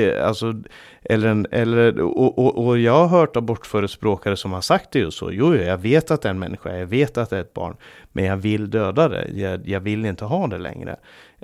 Det, 0.00 0.26
alltså, 0.26 0.54
eller 1.02 1.28
en, 1.28 1.46
eller, 1.50 2.00
och, 2.00 2.38
och, 2.38 2.66
och, 2.66 2.78
jag 2.78 2.92
har 2.92 3.18
hört 3.18 3.36
abortförespråkare 3.36 4.36
som 4.36 4.52
har 4.52 4.60
sagt 4.60 4.90
det 4.90 4.98
ju 4.98 5.10
så. 5.10 5.32
Jo, 5.32 5.56
jag 5.56 5.78
vet 5.78 6.10
att 6.10 6.22
det 6.22 6.28
är 6.28 6.30
en 6.30 6.38
människa, 6.38 6.76
jag 6.76 6.86
vet 6.86 7.18
att 7.18 7.30
det 7.30 7.36
är 7.36 7.40
ett 7.40 7.54
barn. 7.54 7.76
Men 8.12 8.24
jag 8.24 8.36
vill 8.36 8.70
döda 8.70 9.08
det, 9.08 9.28
jag, 9.34 9.68
jag 9.68 9.80
vill 9.80 10.04
inte 10.04 10.24
ha 10.24 10.46
det 10.46 10.58
längre. 10.58 10.96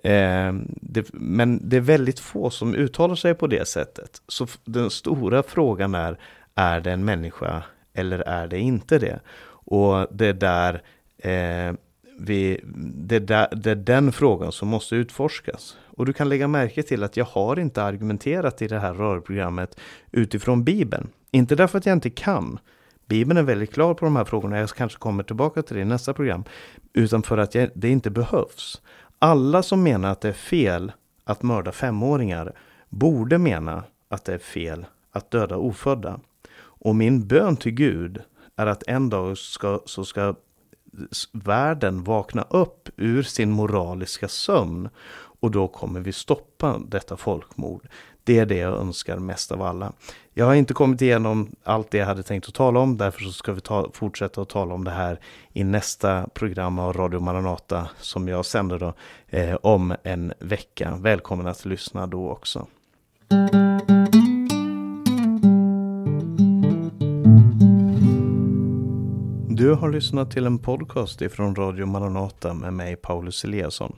Eh, 0.02 0.52
det, 0.66 1.06
men 1.12 1.68
det 1.68 1.76
är 1.76 1.80
väldigt 1.80 2.20
få 2.20 2.50
som 2.50 2.74
uttalar 2.74 3.14
sig 3.14 3.34
på 3.34 3.46
det 3.46 3.68
sättet. 3.68 4.22
Så 4.28 4.46
den 4.64 4.90
stora 4.90 5.42
frågan 5.42 5.94
är, 5.94 6.18
är 6.54 6.80
det 6.80 6.92
en 6.92 7.04
människa 7.04 7.62
eller 7.94 8.18
är 8.18 8.46
det 8.46 8.58
inte 8.58 8.98
det? 8.98 9.20
Och 9.48 10.06
det 10.10 10.26
är 10.26 10.32
där 10.32 10.82
eh, 11.18 11.74
vi, 12.18 12.60
det, 12.94 13.18
där, 13.18 13.48
det 13.52 13.70
är 13.70 13.74
den 13.74 14.12
frågan 14.12 14.52
som 14.52 14.68
måste 14.68 14.96
utforskas. 14.96 15.76
Och 15.96 16.06
du 16.06 16.12
kan 16.12 16.28
lägga 16.28 16.48
märke 16.48 16.82
till 16.82 17.02
att 17.02 17.16
jag 17.16 17.24
har 17.24 17.58
inte 17.58 17.82
argumenterat 17.82 18.62
i 18.62 18.68
det 18.68 18.78
här 18.78 18.94
rörprogrammet 18.94 19.80
utifrån 20.12 20.64
Bibeln. 20.64 21.08
Inte 21.30 21.54
därför 21.54 21.78
att 21.78 21.86
jag 21.86 21.92
inte 21.92 22.10
kan. 22.10 22.58
Bibeln 23.06 23.38
är 23.38 23.42
väldigt 23.42 23.74
klar 23.74 23.94
på 23.94 24.04
de 24.04 24.16
här 24.16 24.24
frågorna, 24.24 24.58
jag 24.58 24.68
kanske 24.68 24.98
kommer 24.98 25.22
tillbaka 25.22 25.62
till 25.62 25.76
det 25.76 25.82
i 25.82 25.84
nästa 25.84 26.14
program. 26.14 26.44
Utan 26.92 27.22
för 27.22 27.38
att 27.38 27.54
jag, 27.54 27.70
det 27.74 27.88
inte 27.88 28.10
behövs. 28.10 28.82
Alla 29.18 29.62
som 29.62 29.82
menar 29.82 30.12
att 30.12 30.20
det 30.20 30.28
är 30.28 30.32
fel 30.32 30.92
att 31.24 31.42
mörda 31.42 31.72
femåringar 31.72 32.52
borde 32.88 33.38
mena 33.38 33.84
att 34.08 34.24
det 34.24 34.34
är 34.34 34.38
fel 34.38 34.86
att 35.12 35.30
döda 35.30 35.56
ofödda. 35.56 36.20
Och 36.58 36.96
min 36.96 37.26
bön 37.26 37.56
till 37.56 37.72
Gud 37.72 38.22
är 38.56 38.66
att 38.66 38.82
en 38.86 39.10
dag 39.10 39.38
ska, 39.38 39.80
så 39.84 40.04
ska 40.04 40.34
världen 41.32 42.04
vakna 42.04 42.42
upp 42.42 42.88
ur 42.96 43.22
sin 43.22 43.50
moraliska 43.50 44.28
sömn 44.28 44.88
och 45.40 45.50
då 45.50 45.68
kommer 45.68 46.00
vi 46.00 46.12
stoppa 46.12 46.78
detta 46.88 47.16
folkmord. 47.16 47.88
Det 48.24 48.38
är 48.38 48.46
det 48.46 48.56
jag 48.56 48.74
önskar 48.74 49.18
mest 49.18 49.52
av 49.52 49.62
alla. 49.62 49.92
Jag 50.34 50.46
har 50.46 50.54
inte 50.54 50.74
kommit 50.74 51.02
igenom 51.02 51.50
allt 51.64 51.90
det 51.90 51.98
jag 51.98 52.06
hade 52.06 52.22
tänkt 52.22 52.48
att 52.48 52.54
tala 52.54 52.80
om, 52.80 52.96
därför 52.96 53.20
så 53.20 53.32
ska 53.32 53.52
vi 53.52 53.60
ta, 53.60 53.90
fortsätta 53.92 54.42
att 54.42 54.48
tala 54.48 54.74
om 54.74 54.84
det 54.84 54.90
här 54.90 55.20
i 55.52 55.64
nästa 55.64 56.28
program 56.34 56.78
av 56.78 56.92
Radio 56.92 57.20
Maranata 57.20 57.88
som 58.00 58.28
jag 58.28 58.46
sänder 58.46 58.78
då, 58.78 58.94
eh, 59.28 59.54
om 59.54 59.94
en 60.02 60.32
vecka. 60.38 60.96
Välkommen 61.00 61.46
att 61.46 61.64
lyssna 61.64 62.06
då 62.06 62.30
också. 62.30 62.66
Du 69.48 69.74
har 69.74 69.92
lyssnat 69.92 70.30
till 70.30 70.46
en 70.46 70.58
podcast 70.58 71.22
ifrån 71.22 71.54
Radio 71.54 71.86
Maranata 71.86 72.54
med 72.54 72.72
mig 72.72 72.96
Paulus 72.96 73.44
Eliasson. 73.44 73.96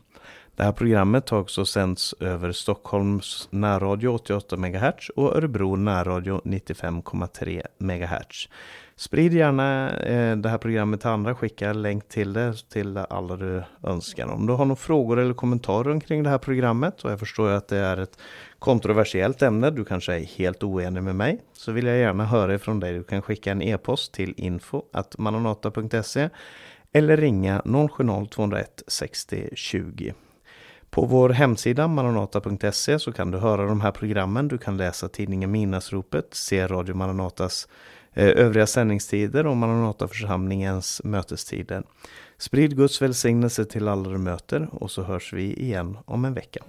Det 0.59 0.65
här 0.65 0.73
programmet 0.73 1.29
har 1.29 1.39
också 1.39 1.65
sänds 1.65 2.15
över 2.21 2.53
Stockholms 2.53 3.49
närradio 3.51 4.09
88 4.09 4.57
MHz 4.57 5.09
och 5.17 5.37
Örebro 5.37 5.77
närradio 5.77 6.41
95,3 6.45 7.63
MHz. 7.79 8.49
Sprid 8.97 9.35
gärna 9.35 9.91
eh, 9.91 10.37
det 10.37 10.49
här 10.49 10.59
programmet 10.59 11.01
till 11.01 11.09
andra, 11.09 11.35
skicka 11.35 11.73
länk 11.73 12.09
till 12.09 12.33
det 12.33 12.69
till 12.69 12.97
alla 12.97 13.37
du 13.37 13.63
önskar. 13.83 14.27
Om 14.27 14.47
du 14.47 14.53
har 14.53 14.65
några 14.65 14.77
frågor 14.77 15.19
eller 15.19 15.35
kommentarer 15.35 16.01
kring 16.01 16.23
det 16.23 16.31
här 16.31 16.39
programmet 16.39 17.05
och 17.05 17.13
jag 17.13 17.19
förstår 17.19 17.51
att 17.51 17.69
det 17.69 17.79
är 17.79 17.97
ett 17.97 18.19
kontroversiellt 18.59 19.43
ämne, 19.43 19.71
du 19.71 19.85
kanske 19.85 20.15
är 20.15 20.25
helt 20.25 20.63
oenig 20.63 21.03
med 21.03 21.17
mig, 21.17 21.41
så 21.53 21.73
vill 21.73 21.87
jag 21.87 21.99
gärna 21.99 22.25
höra 22.25 22.55
ifrån 22.55 22.81
dig. 22.81 22.93
Du 22.93 23.05
kan 23.05 23.23
skicka 23.23 23.51
en 23.51 23.63
e-post 23.63 24.15
till 24.15 24.35
info 24.37 24.83
eller 26.93 27.17
ringa 27.17 27.61
070-201 27.61 28.65
60 28.87 29.51
20. 29.55 30.15
På 30.91 31.05
vår 31.07 31.29
hemsida 31.29 31.89
maranata.se 31.89 32.99
så 32.99 33.13
kan 33.13 33.31
du 33.31 33.39
höra 33.39 33.67
de 33.67 33.81
här 33.81 33.93
programmen. 33.93 34.49
Du 34.49 34.59
kan 34.59 34.77
läsa 34.77 35.09
tidningen 35.09 35.51
Minasropet, 35.51 36.35
se 36.35 36.67
Radio 36.67 36.95
Maranatas 36.95 37.69
eh, 38.13 38.27
övriga 38.27 38.67
sändningstider 38.67 39.47
och 39.47 39.57
Maranataförsamlingens 39.57 41.01
mötestider. 41.05 41.83
Sprid 42.39 42.77
Guds 42.77 43.03
välsignelse 43.03 43.65
till 43.65 43.89
alla 43.89 44.11
du 44.11 44.19
möter 44.19 44.69
och 44.73 44.91
så 44.91 45.03
hörs 45.03 45.33
vi 45.33 45.53
igen 45.53 45.99
om 46.05 46.25
en 46.25 46.35
vecka. 46.35 46.65